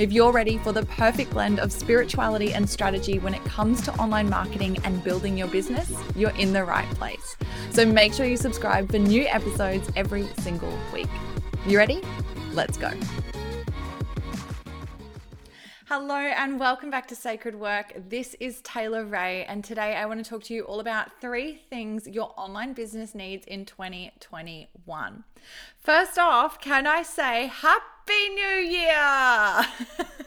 If 0.00 0.12
you're 0.14 0.32
ready 0.32 0.56
for 0.56 0.72
the 0.72 0.86
perfect 0.86 1.32
blend 1.32 1.60
of 1.60 1.70
spirituality 1.70 2.54
and 2.54 2.66
strategy 2.66 3.18
when 3.18 3.34
it 3.34 3.44
comes 3.44 3.82
to 3.82 3.92
online 3.96 4.30
marketing 4.30 4.78
and 4.84 5.04
building 5.04 5.36
your 5.36 5.48
business, 5.48 5.92
you're 6.16 6.34
in 6.38 6.54
the 6.54 6.64
right 6.64 6.88
place. 6.94 7.36
So 7.68 7.84
make 7.84 8.14
sure 8.14 8.24
you 8.24 8.38
subscribe 8.38 8.90
for 8.90 8.98
new 8.98 9.26
episodes 9.26 9.90
every 9.96 10.26
single 10.38 10.72
week. 10.94 11.10
You 11.66 11.76
ready? 11.76 12.00
Let's 12.54 12.78
go. 12.78 12.90
Hello 15.84 16.14
and 16.14 16.58
welcome 16.58 16.90
back 16.90 17.06
to 17.08 17.14
Sacred 17.14 17.54
Work. 17.54 17.92
This 18.08 18.34
is 18.40 18.62
Taylor 18.62 19.04
Rae, 19.04 19.44
and 19.44 19.62
today 19.62 19.96
I 19.96 20.06
want 20.06 20.24
to 20.24 20.30
talk 20.30 20.44
to 20.44 20.54
you 20.54 20.62
all 20.62 20.80
about 20.80 21.20
three 21.20 21.56
things 21.68 22.06
your 22.06 22.32
online 22.38 22.72
business 22.72 23.14
needs 23.14 23.44
in 23.44 23.66
2021. 23.66 25.24
First 25.78 26.18
off, 26.18 26.60
can 26.60 26.86
I 26.86 27.02
say 27.02 27.46
Happy 27.46 28.28
New 28.34 28.60
Year? 28.68 29.66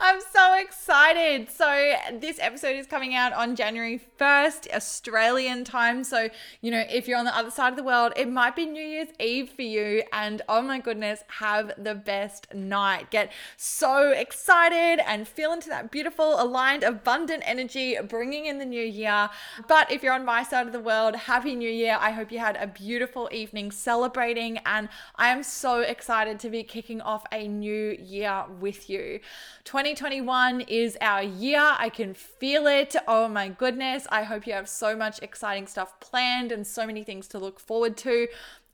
I'm 0.00 0.20
so 0.32 0.58
excited. 0.58 1.50
So, 1.50 1.94
this 2.12 2.38
episode 2.40 2.76
is 2.76 2.86
coming 2.86 3.14
out 3.14 3.32
on 3.32 3.56
January 3.56 4.00
1st, 4.18 4.74
Australian 4.74 5.64
time. 5.64 6.04
So, 6.04 6.28
you 6.60 6.70
know, 6.70 6.84
if 6.90 7.08
you're 7.08 7.18
on 7.18 7.24
the 7.24 7.36
other 7.36 7.50
side 7.50 7.70
of 7.70 7.76
the 7.76 7.82
world, 7.82 8.12
it 8.16 8.28
might 8.28 8.56
be 8.56 8.66
New 8.66 8.82
Year's 8.82 9.08
Eve 9.20 9.50
for 9.50 9.62
you. 9.62 10.02
And 10.12 10.42
oh 10.48 10.62
my 10.62 10.78
goodness, 10.78 11.20
have 11.38 11.72
the 11.82 11.94
best 11.94 12.52
night. 12.54 13.10
Get 13.10 13.32
so 13.56 14.10
excited 14.10 15.02
and 15.06 15.26
feel 15.26 15.52
into 15.52 15.68
that 15.68 15.90
beautiful, 15.90 16.40
aligned, 16.40 16.82
abundant 16.82 17.42
energy 17.46 17.96
bringing 18.08 18.46
in 18.46 18.58
the 18.58 18.64
new 18.64 18.84
year. 18.84 19.30
But 19.68 19.90
if 19.90 20.02
you're 20.02 20.14
on 20.14 20.24
my 20.24 20.42
side 20.42 20.66
of 20.66 20.72
the 20.72 20.80
world, 20.80 21.16
Happy 21.16 21.54
New 21.54 21.70
Year. 21.70 21.96
I 22.00 22.10
hope 22.10 22.32
you 22.32 22.38
had 22.38 22.56
a 22.56 22.66
beautiful 22.66 23.28
evening 23.32 23.70
celebrating. 23.70 24.13
And 24.16 24.88
I 25.16 25.28
am 25.28 25.42
so 25.42 25.80
excited 25.80 26.38
to 26.40 26.50
be 26.50 26.62
kicking 26.62 27.00
off 27.00 27.24
a 27.32 27.48
new 27.48 27.96
year 28.00 28.44
with 28.60 28.88
you. 28.88 29.20
2021 29.64 30.62
is 30.62 30.96
our 31.00 31.22
year. 31.22 31.60
I 31.78 31.88
can 31.88 32.14
feel 32.14 32.66
it. 32.66 32.94
Oh 33.08 33.28
my 33.28 33.48
goodness. 33.48 34.06
I 34.10 34.22
hope 34.22 34.46
you 34.46 34.52
have 34.52 34.68
so 34.68 34.96
much 34.96 35.20
exciting 35.22 35.66
stuff 35.66 35.98
planned 36.00 36.52
and 36.52 36.66
so 36.66 36.86
many 36.86 37.02
things 37.02 37.28
to 37.28 37.38
look 37.38 37.58
forward 37.60 37.96
to. 37.98 38.28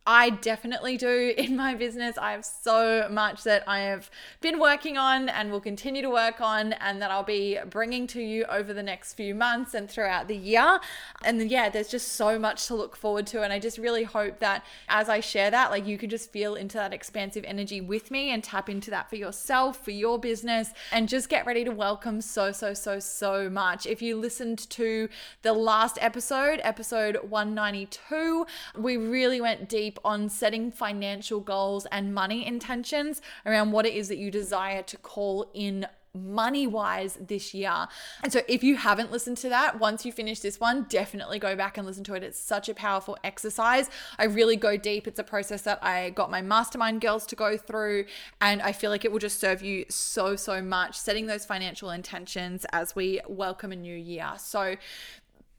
I 0.07 0.31
definitely 0.31 0.97
do 0.97 1.35
in 1.39 1.57
my 1.57 1.75
business. 1.75 2.17
I 2.17 2.33
have 2.33 2.45
so 2.45 3.09
much 3.11 3.45
that 3.45 3.63
I 3.69 3.81
have 3.81 4.11
been 4.41 4.59
working 4.59 4.97
on 4.97 5.29
and 5.29 5.51
will 5.51 5.61
continue 5.61 6.03
to 6.03 6.11
work 6.11 6.41
on, 6.41 6.73
and 6.75 7.01
that 7.03 7.11
I'll 7.11 7.23
be 7.23 7.59
bringing 7.69 8.07
to 8.09 8.21
you 8.21 8.45
over 8.45 8.73
the 8.73 8.83
next 8.83 9.15
few 9.15 9.35
months 9.35 9.75
and 9.75 9.91
throughout 9.91 10.29
the 10.29 10.37
year. 10.37 10.81
And 11.23 11.51
yeah, 11.51 11.69
there's 11.69 11.89
just 11.89 12.13
so 12.13 12.39
much 12.39 12.67
to 12.67 12.75
look 12.75 12.97
forward 12.97 13.27
to. 13.29 13.43
And 13.43 13.53
I 13.53 13.59
just 13.59 13.79
really 13.79 14.05
hope 14.05 14.39
that 14.41 14.65
as 14.89 15.09
I 15.09 15.21
share 15.21 15.51
that, 15.51 15.71
like 15.71 15.87
you 15.87 15.99
can 15.99 16.09
just 16.09 16.31
feel 16.31 16.55
into 16.55 16.79
that 16.79 16.93
expansive 16.93 17.45
energy 17.47 17.81
with 17.81 18.11
me 18.11 18.31
and 18.31 18.43
tap 18.43 18.69
into 18.69 18.91
that 18.91 19.11
for 19.11 19.17
yourself, 19.17 19.85
for 19.85 19.91
your 19.91 20.19
business, 20.19 20.71
and 20.93 21.09
just 21.09 21.29
get 21.29 21.47
ready 21.47 21.65
to 21.65 21.71
welcome 21.71 22.21
so, 22.21 22.53
so, 22.53 22.75
so, 22.75 23.01
so 23.01 23.51
much. 23.51 23.87
If 23.87 24.01
you 24.03 24.17
listened 24.17 24.71
to 24.71 25.09
the 25.43 25.53
last 25.53 25.99
episode, 26.01 26.61
episode 26.63 27.19
192, 27.29 28.47
we 28.77 28.97
really 28.97 29.41
went 29.41 29.69
deep 29.69 29.90
deep 29.91 29.99
on 30.05 30.29
setting 30.29 30.71
financial 30.71 31.41
goals 31.41 31.87
and 31.91 32.15
money 32.15 32.47
intentions 32.47 33.21
around 33.45 33.73
what 33.73 33.85
it 33.87 33.95
is 33.95 34.09
that 34.09 34.19
you 34.19 34.31
desire 34.31 34.83
to 34.83 34.97
call 34.97 35.51
in 35.53 35.87
money 36.13 36.67
wise 36.67 37.17
this 37.21 37.55
year. 37.55 37.87
And 38.23 38.33
so, 38.33 38.41
if 38.49 38.65
you 38.65 38.77
haven't 38.77 39.13
listened 39.13 39.37
to 39.39 39.49
that, 39.49 39.79
once 39.79 40.05
you 40.05 40.13
finish 40.13 40.41
this 40.41 40.59
one, 40.59 40.87
definitely 40.89 41.39
go 41.39 41.55
back 41.55 41.79
and 41.79 41.87
listen 41.87 42.03
to 42.05 42.15
it. 42.15 42.23
It's 42.25 42.39
such 42.39 42.69
a 42.69 42.75
powerful 42.75 43.17
exercise. 43.23 43.89
I 44.19 44.25
really 44.25 44.57
go 44.57 44.77
deep. 44.77 45.07
It's 45.07 45.21
a 45.21 45.25
process 45.25 45.63
that 45.63 45.83
I 45.83 46.11
got 46.11 46.31
my 46.31 46.43
mastermind 46.43 47.01
girls 47.01 47.27
to 47.27 47.37
go 47.37 47.57
through, 47.57 48.07
and 48.41 48.61
I 48.61 48.73
feel 48.73 48.91
like 48.91 49.05
it 49.05 49.13
will 49.13 49.21
just 49.21 49.39
serve 49.41 49.63
you 49.63 49.85
so, 49.89 50.37
so 50.37 50.61
much 50.61 50.99
setting 50.99 51.27
those 51.27 51.45
financial 51.45 51.91
intentions 51.91 52.67
as 52.73 52.97
we 52.97 53.21
welcome 53.29 53.71
a 53.71 53.77
new 53.77 53.97
year. 53.97 54.33
So, 54.39 54.77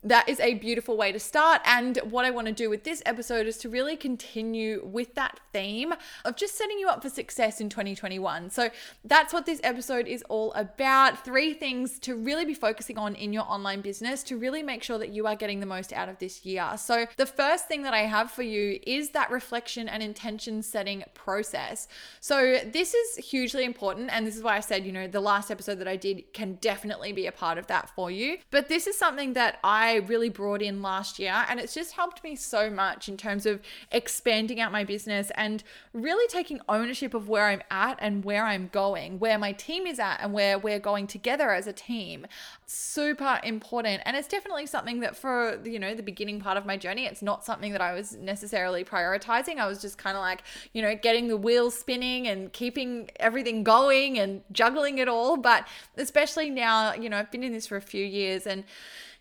that 0.04 0.28
is 0.28 0.40
a 0.40 0.56
beautiful 0.56 0.98
way 0.98 1.12
to 1.12 1.20
start. 1.20 1.62
And 1.66 1.98
what 2.10 2.26
I 2.26 2.32
want 2.32 2.48
to 2.48 2.54
do 2.54 2.70
with 2.70 2.84
this 2.84 3.04
episode 3.06 3.46
is 3.46 3.58
to 3.58 3.70
really 3.70 3.96
continue 3.96 4.82
with 4.84 5.14
that 5.16 5.40
theme 5.54 5.94
of 6.26 6.36
just 6.36 6.58
setting 6.58 6.80
you 6.80 6.88
up 6.88 7.02
for 7.04 7.10
success 7.10 7.62
in 7.62 7.70
2021. 7.70 8.50
So 8.50 8.70
that's 9.06 9.34
what 9.34 9.46
this 9.46 9.60
episode 9.64 10.08
is 10.08 10.24
all 10.30 10.54
about. 10.54 11.24
Three 11.24 11.54
things 11.54 12.00
to 12.00 12.16
really 12.16 12.46
be 12.46 12.54
focusing 12.54 12.98
on 12.98 13.16
in 13.16 13.32
your 13.32 13.44
online 13.44 13.82
business 13.82 14.24
to 14.24 14.38
really 14.38 14.64
make 14.64 14.82
sure 14.82 14.98
that 14.98 15.10
you 15.10 15.28
are 15.28 15.36
getting 15.36 15.60
the 15.60 15.66
most 15.66 15.94
out 15.94 16.10
of 16.10 16.18
this 16.18 16.46
year. 16.46 16.72
So 16.78 17.06
the 17.18 17.26
first 17.26 17.68
thing 17.68 17.84
that 17.84 17.94
I 17.94 18.02
have 18.02 18.32
for 18.32 18.44
you 18.44 18.80
is 18.88 19.12
that 19.12 19.30
reflection 19.30 19.88
and 19.88 20.02
intention 20.02 20.64
setting 20.64 21.04
process. 21.14 21.88
So 22.20 22.60
this 22.66 22.94
is 22.94 23.18
hugely 23.18 23.66
important. 23.66 24.10
And 24.12 24.26
this 24.26 24.36
is 24.36 24.44
why 24.44 24.58
I 24.58 24.62
said, 24.62 24.86
you 24.86 24.92
know, 24.92 25.08
the 25.08 25.22
last 25.22 25.52
episode 25.52 25.76
that 25.76 25.88
I 25.88 25.96
did 25.96 26.34
can 26.34 26.56
definitely 26.56 27.12
be 27.12 27.28
a 27.28 27.32
part 27.32 27.58
of 27.58 27.68
that 27.68 27.90
for 27.96 28.10
you. 28.10 28.38
But 28.50 28.68
this 28.68 28.88
is 28.88 28.98
something 28.98 29.34
that 29.34 29.60
I 29.64 29.91
I 29.92 29.98
really 29.98 30.30
brought 30.30 30.62
in 30.62 30.82
last 30.82 31.20
year. 31.20 31.46
And 31.50 31.60
it's 31.60 31.74
just 31.74 31.94
helped 31.94 32.24
me 32.24 32.36
so 32.36 32.70
much 32.70 33.10
in 33.10 33.18
terms 33.18 33.46
of 33.46 33.62
expanding 33.92 34.60
out 34.60 34.72
my 34.72 34.84
business 34.84 35.32
and 35.36 35.64
really 35.94 36.28
taking 36.28 36.60
ownership 36.68 37.14
of 37.14 37.30
where 37.30 37.48
I'm 37.48 37.62
at 37.70 37.98
and 38.00 38.24
where 38.24 38.46
I'm 38.46 38.70
going, 38.72 39.20
where 39.20 39.38
my 39.38 39.52
team 39.52 39.86
is 39.86 40.00
at, 40.00 40.20
and 40.22 40.34
where 40.34 40.58
we're 40.58 40.80
going 40.80 41.08
together 41.08 41.52
as 41.52 41.68
a 41.68 41.74
team. 41.74 42.26
Super 42.66 43.40
important. 43.44 44.02
And 44.06 44.16
it's 44.16 44.28
definitely 44.28 44.66
something 44.66 45.02
that 45.02 45.16
for, 45.16 45.60
you 45.66 45.80
know, 45.80 45.94
the 45.94 46.04
beginning 46.04 46.40
part 46.40 46.58
of 46.58 46.66
my 46.66 46.78
journey, 46.78 47.06
it's 47.06 47.22
not 47.22 47.44
something 47.44 47.72
that 47.74 47.82
I 47.82 47.94
was 47.94 48.16
necessarily 48.16 48.84
prioritizing. 48.84 49.58
I 49.58 49.68
was 49.68 49.82
just 49.82 49.98
kind 49.98 50.16
of 50.16 50.22
like, 50.22 50.44
you 50.74 50.82
know, 50.82 50.96
getting 50.96 51.28
the 51.28 51.38
wheels 51.38 51.78
spinning 51.78 52.28
and 52.28 52.52
keeping 52.54 53.10
everything 53.20 53.64
going 53.64 54.20
and 54.20 54.42
juggling 54.52 55.00
it 55.00 55.08
all. 55.08 55.38
But 55.38 55.68
especially 55.98 56.50
now, 56.50 56.94
you 56.94 57.10
know, 57.10 57.18
I've 57.18 57.32
been 57.32 57.44
in 57.44 57.52
this 57.52 57.68
for 57.68 57.78
a 57.78 57.82
few 57.82 58.06
years 58.06 58.48
and 58.48 58.64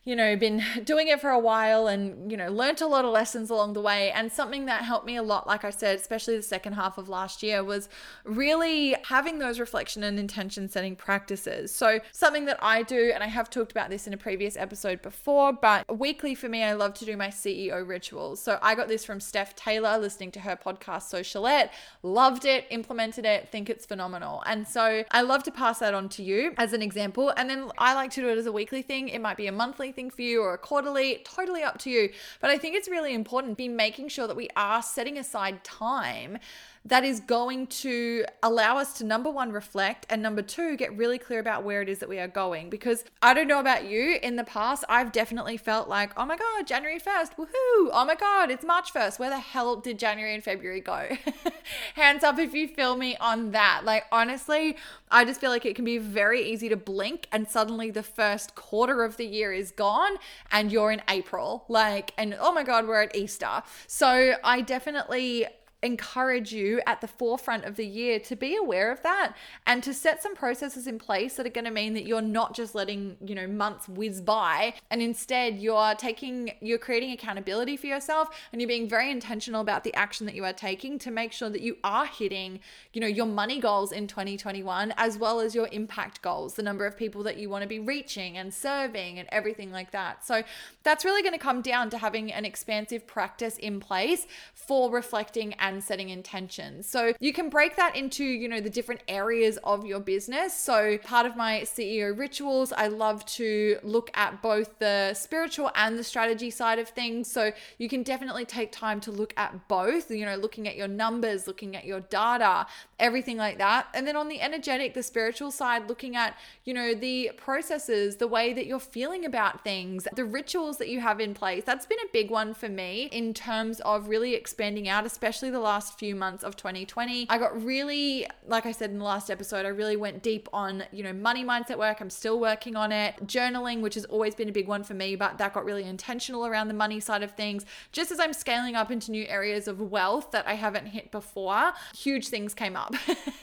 you 0.05 0.17
know, 0.17 0.35
been 0.35 0.63
doing 0.85 1.09
it 1.09 1.21
for 1.21 1.31
a 1.31 1.39
while 1.39 1.87
and, 1.87 2.31
you 2.31 2.37
know, 2.37 2.49
learnt 2.49 2.81
a 2.81 2.87
lot 2.87 3.05
of 3.05 3.11
lessons 3.11 3.51
along 3.51 3.75
the 3.75 3.81
way. 3.81 4.11
And 4.13 4.33
something 4.33 4.67
that 4.67 4.83
helped 4.83 5.07
me 5.07 5.17
a 5.17 5.23
lot, 5.23 5.47
like 5.47 5.65
I 5.65 5.71
said, 5.71 5.99
especially 5.99 6.37
the 6.37 6.43
second 6.43 6.73
half 6.73 6.97
of 6.97 7.09
last 7.09 7.43
year, 7.43 7.63
was 7.63 7.89
really 8.25 8.97
having 9.05 9.39
those 9.39 9.61
reflection 9.61 10.03
and 10.03 10.19
intention 10.19 10.69
setting 10.69 10.97
practices. 10.97 11.75
So, 11.75 12.01
something 12.13 12.47
that 12.47 12.59
I 12.63 12.83
do, 12.83 13.13
and 13.15 13.23
I 13.23 13.27
have 13.27 13.51
talked 13.51 13.73
about 13.73 13.91
this 13.91 14.07
in 14.07 14.15
a 14.15 14.17
previous 14.17 14.57
episode 14.57 15.03
before, 15.03 15.53
but 15.53 15.99
weekly 15.99 16.35
for 16.35 16.49
me, 16.49 16.63
I 16.63 16.73
love 16.73 16.95
to 16.95 17.05
do 17.05 17.17
my 17.17 17.29
CEO 17.29 17.87
rituals. 17.87 18.41
So, 18.41 18.59
I 18.63 18.75
got 18.75 18.89
this 18.89 19.05
from 19.05 19.21
Steph 19.21 19.55
Taylor 19.55 19.99
listening 19.99 20.31
to 20.33 20.41
her 20.41 20.57
podcast, 20.57 21.13
Socialette, 21.13 21.71
loved 22.03 22.45
it, 22.45 22.67
implemented 22.71 23.27
it, 23.27 23.49
think 23.49 23.69
it's 23.69 23.85
phenomenal. 23.85 24.43
And 24.47 24.67
so, 24.67 25.05
I 25.11 25.21
love 25.23 25.43
to 25.45 25.51
pass 25.51 25.81
that 25.81 25.93
on 25.93 26.09
to 26.11 26.23
you 26.23 26.55
as 26.57 26.73
an 26.73 26.81
example. 26.81 27.33
And 27.37 27.51
then 27.51 27.71
I 27.77 27.95
like 27.95 28.11
to 28.13 28.23
do 28.23 28.29
it 28.29 28.39
as 28.39 28.47
a 28.47 28.53
weekly 28.53 28.83
thing, 28.83 29.09
it 29.09 29.21
might 29.21 29.37
be 29.37 29.47
a 29.47 29.53
monthly 29.53 29.90
thing 29.93 30.11
for 30.11 30.23
you 30.23 30.43
or 30.43 30.55
a 30.55 30.59
quarterly, 30.59 31.21
totally 31.25 31.63
up 31.63 31.79
to 31.79 31.91
you. 31.91 32.11
But 32.41 32.51
I 32.51 32.59
think 32.59 32.77
it's 32.77 32.89
really 32.89 33.15
important 33.15 33.57
be 33.57 33.69
making 33.69 34.09
sure 34.09 34.27
that 34.27 34.37
we 34.37 34.49
are 34.57 34.83
setting 34.83 35.19
aside 35.19 35.65
time 35.65 36.39
that 36.85 37.05
is 37.05 37.21
going 37.21 37.67
to 37.67 38.25
allow 38.43 38.79
us 38.79 38.95
to 38.95 39.05
number 39.05 39.31
one, 39.31 39.53
reflect, 39.53 40.07
and 40.09 40.23
number 40.23 40.41
two, 40.41 40.77
get 40.77 40.97
really 40.97 41.19
clear 41.19 41.39
about 41.39 41.63
where 41.63 41.83
it 41.83 41.89
is 41.91 41.99
that 41.99 42.09
we 42.09 42.19
are 42.19 42.29
going. 42.29 42.71
Because 42.71 43.05
I 43.21 43.35
don't 43.35 43.49
know 43.49 43.61
about 43.61 43.85
you, 43.85 44.19
in 44.23 44.37
the 44.37 44.45
past, 44.45 44.85
I've 44.89 45.13
definitely 45.13 45.59
felt 45.59 45.89
like, 45.89 46.13
oh 46.17 46.25
my 46.25 46.39
God, 46.39 46.67
January 46.67 46.99
1st, 46.99 47.37
woohoo, 47.37 47.91
oh 47.93 48.05
my 48.07 48.15
God, 48.15 48.51
it's 48.51 48.65
March 48.65 48.95
1st. 48.95 49.19
Where 49.19 49.29
the 49.29 49.39
hell 49.39 49.77
did 49.77 49.99
January 49.99 50.35
and 50.35 50.43
February 50.43 50.81
go? 50.81 51.09
Hands 51.95 52.25
up 52.25 52.39
if 52.39 52.55
you 52.55 52.67
feel 52.67 52.97
me 52.97 53.15
on 53.19 53.51
that. 53.51 53.83
Like, 53.85 54.07
honestly, 54.11 54.77
I 55.11 55.27
just 55.27 55.41
feel 55.41 55.51
like 55.51 55.67
it 55.67 55.77
can 55.77 55.85
be 55.85 55.99
very 55.99 56.51
easy 56.51 56.71
to 56.71 56.77
blink 56.77 57.27
and 57.31 57.47
suddenly 57.47 57.91
the 57.91 58.03
first 58.03 58.55
quarter 58.55 59.05
of 59.05 59.19
the 59.19 59.27
year 59.27 59.53
is 59.53 59.71
gone 59.71 60.17
and 60.51 60.73
you're 60.73 60.93
in 60.93 61.03
April. 61.09 61.65
Like, 61.69 62.15
and 62.17 62.35
oh 62.41 62.53
my 62.53 62.63
God, 62.63 62.89
we're 62.89 63.03
at 63.03 63.15
Easter. 63.15 63.63
So 63.87 64.35
I 64.43 64.63
definitely 64.63 65.47
encourage 65.83 66.53
you 66.53 66.81
at 66.87 67.01
the 67.01 67.07
forefront 67.07 67.65
of 67.65 67.77
the 67.77 67.87
year 67.87 68.21
to 68.21 68.37
be 68.37 68.55
aware 68.55 68.93
of 68.93 69.03
that 69.03 69.35
and 69.67 69.83
to 69.83 69.95
set 69.95 70.23
some 70.23 70.35
processes 70.35 70.87
in 70.87 70.99
place 70.99 71.37
that 71.37 71.47
are 71.47 71.51
going 71.51 71.65
to 71.65 71.71
mean 71.71 71.95
that 71.95 72.05
you're 72.05 72.21
not 72.21 72.55
just 72.55 72.75
letting, 72.75 73.17
you 73.25 73.35
know, 73.35 73.47
months 73.47 73.89
whiz 73.89 74.21
by 74.21 74.75
and 74.91 75.01
instead 75.01 75.57
you're 75.57 75.95
taking 75.95 76.53
you're 76.61 76.79
creating 76.79 77.13
accountability 77.13 77.77
for 77.77 77.87
yourself 77.87 78.29
and 78.53 78.61
you're 78.61 78.69
being 78.69 78.89
very 78.89 79.11
intentional 79.11 79.63
about 79.63 79.83
the 79.83 79.95
action 79.95 80.27
that 80.27 80.35
you 80.35 80.45
are 80.45 80.53
taking 80.53 80.99
to 80.99 81.11
make 81.11 81.33
sure 81.33 81.49
that 81.49 81.63
you 81.63 81.77
are 81.83 82.07
hitting, 82.07 82.61
you 82.93 83.01
know, 83.01 83.07
your 83.07 83.27
money 83.27 83.59
goals 83.59 83.91
in 83.91 84.07
2021 84.07 84.93
as 84.99 85.17
well 85.17 85.41
as 85.41 85.55
your 85.55 85.69
impact 85.73 86.21
goals, 86.21 86.55
the 86.55 86.63
number 86.63 86.85
of 86.85 86.97
people 86.97 87.23
that 87.23 87.39
you 87.39 87.49
want 87.49 87.63
to 87.63 87.69
be 87.69 87.79
reaching 87.79 88.37
and 88.37 88.53
serving 88.53 89.19
and 89.19 89.27
everything 89.33 89.73
like 89.73 89.93
that. 89.93 90.25
So 90.27 90.43
that's 90.83 91.07
really 91.07 91.23
going 91.23 91.33
to 91.33 91.39
come 91.39 91.63
down 91.63 91.89
to 91.91 91.99
having 91.99 92.31
an 92.31 92.45
expansive 92.45 93.07
practice 93.07 93.57
in 93.57 93.81
place 93.81 94.27
for 94.53 94.91
reflecting 94.91 95.55
and 95.55 95.70
and 95.75 95.83
setting 95.83 96.09
intentions. 96.11 96.89
So 96.89 97.13
you 97.21 97.33
can 97.33 97.49
break 97.49 97.77
that 97.77 97.97
into, 97.97 98.25
you 98.25 98.49
know, 98.49 98.61
the 98.61 98.71
different 98.71 99.03
areas 99.09 99.59
of 99.65 99.87
your 99.87 100.01
business. 100.01 100.55
So 100.55 100.99
part 100.99 101.27
of 101.27 101.37
my 101.37 101.61
CEO 101.61 102.17
rituals, 102.17 102.73
I 102.73 102.89
love 102.89 103.25
to 103.27 103.79
look 103.83 104.11
at 104.15 104.43
both 104.43 104.79
the 104.79 105.15
spiritual 105.15 105.71
and 105.75 105.99
the 105.99 106.05
strategy 106.05 106.51
side 106.51 106.79
of 106.79 106.89
things. 106.89 107.31
So 107.31 107.53
you 107.79 107.89
can 107.89 108.03
definitely 108.03 108.45
take 108.45 108.73
time 108.73 109.01
to 109.03 109.11
look 109.11 109.33
at 109.37 109.69
both, 109.69 110.11
you 110.11 110.27
know, 110.27 110.37
looking 110.37 110.69
at 110.69 110.77
your 110.77 110.89
numbers, 110.89 111.47
looking 111.47 111.77
at 111.77 111.85
your 111.85 112.01
data, 112.01 112.67
everything 112.99 113.37
like 113.37 113.59
that. 113.59 113.87
And 113.95 114.07
then 114.07 114.17
on 114.17 114.29
the 114.29 114.41
energetic, 114.41 114.95
the 114.95 115.03
spiritual 115.03 115.51
side, 115.51 115.89
looking 115.89 116.17
at, 116.17 116.37
you 116.65 116.75
know, 116.75 116.95
the 116.95 117.31
processes, 117.37 118.17
the 118.17 118.29
way 118.29 118.53
that 118.53 118.67
you're 118.67 118.79
feeling 118.81 119.25
about 119.25 119.65
things, 119.65 120.07
the 120.15 120.25
rituals 120.25 120.79
that 120.79 120.89
you 120.89 121.01
have 121.01 121.21
in 121.21 121.35
place. 121.35 121.65
That's 121.65 121.87
been 121.87 121.99
a 122.01 122.13
big 122.13 122.31
one 122.31 122.55
for 122.55 122.69
me 122.69 123.09
in 123.13 123.33
terms 123.35 123.81
of 123.81 124.09
really 124.09 124.35
expanding 124.35 124.89
out, 124.89 125.07
especially 125.07 125.51
the 125.51 125.60
last 125.61 125.99
few 125.99 126.15
months 126.15 126.45
of 126.45 126.57
2020. 126.57 127.27
I 127.29 127.39
got 127.39 127.63
really, 127.63 128.27
like 128.47 128.67
I 128.67 128.73
said 128.73 128.91
in 128.91 128.99
the 128.99 129.05
last 129.05 129.31
episode, 129.31 129.67
I 129.67 129.71
really 129.71 129.97
went 129.97 130.23
deep 130.23 130.49
on, 130.53 130.85
you 130.93 131.03
know, 131.03 131.13
money 131.13 131.45
mindset 131.45 131.79
work. 131.79 132.01
I'm 132.01 132.11
still 132.11 132.41
working 132.41 132.77
on 132.77 132.93
it. 132.93 133.15
Journaling, 133.27 133.81
which 133.81 133.95
has 133.95 134.05
always 134.07 134.35
been 134.35 134.49
a 134.49 134.53
big 134.53 134.69
one 134.69 134.85
for 134.85 134.95
me, 134.95 135.17
but 135.17 135.39
that 135.39 135.55
got 135.55 135.65
really 135.65 135.85
intentional 135.85 136.47
around 136.47 136.69
the 136.69 136.75
money 136.75 137.01
side 137.01 137.23
of 137.23 137.33
things. 137.33 137.65
Just 137.93 138.11
as 138.11 138.21
I'm 138.21 138.33
scaling 138.33 138.75
up 138.75 138.91
into 138.91 139.11
new 139.11 139.27
areas 139.27 139.69
of 139.69 139.81
wealth 139.81 140.31
that 140.33 140.47
I 140.47 140.55
haven't 140.55 140.87
hit 140.87 141.11
before, 141.11 141.73
huge 141.95 142.29
things 142.29 142.55
came 142.55 142.77
up. 142.77 142.95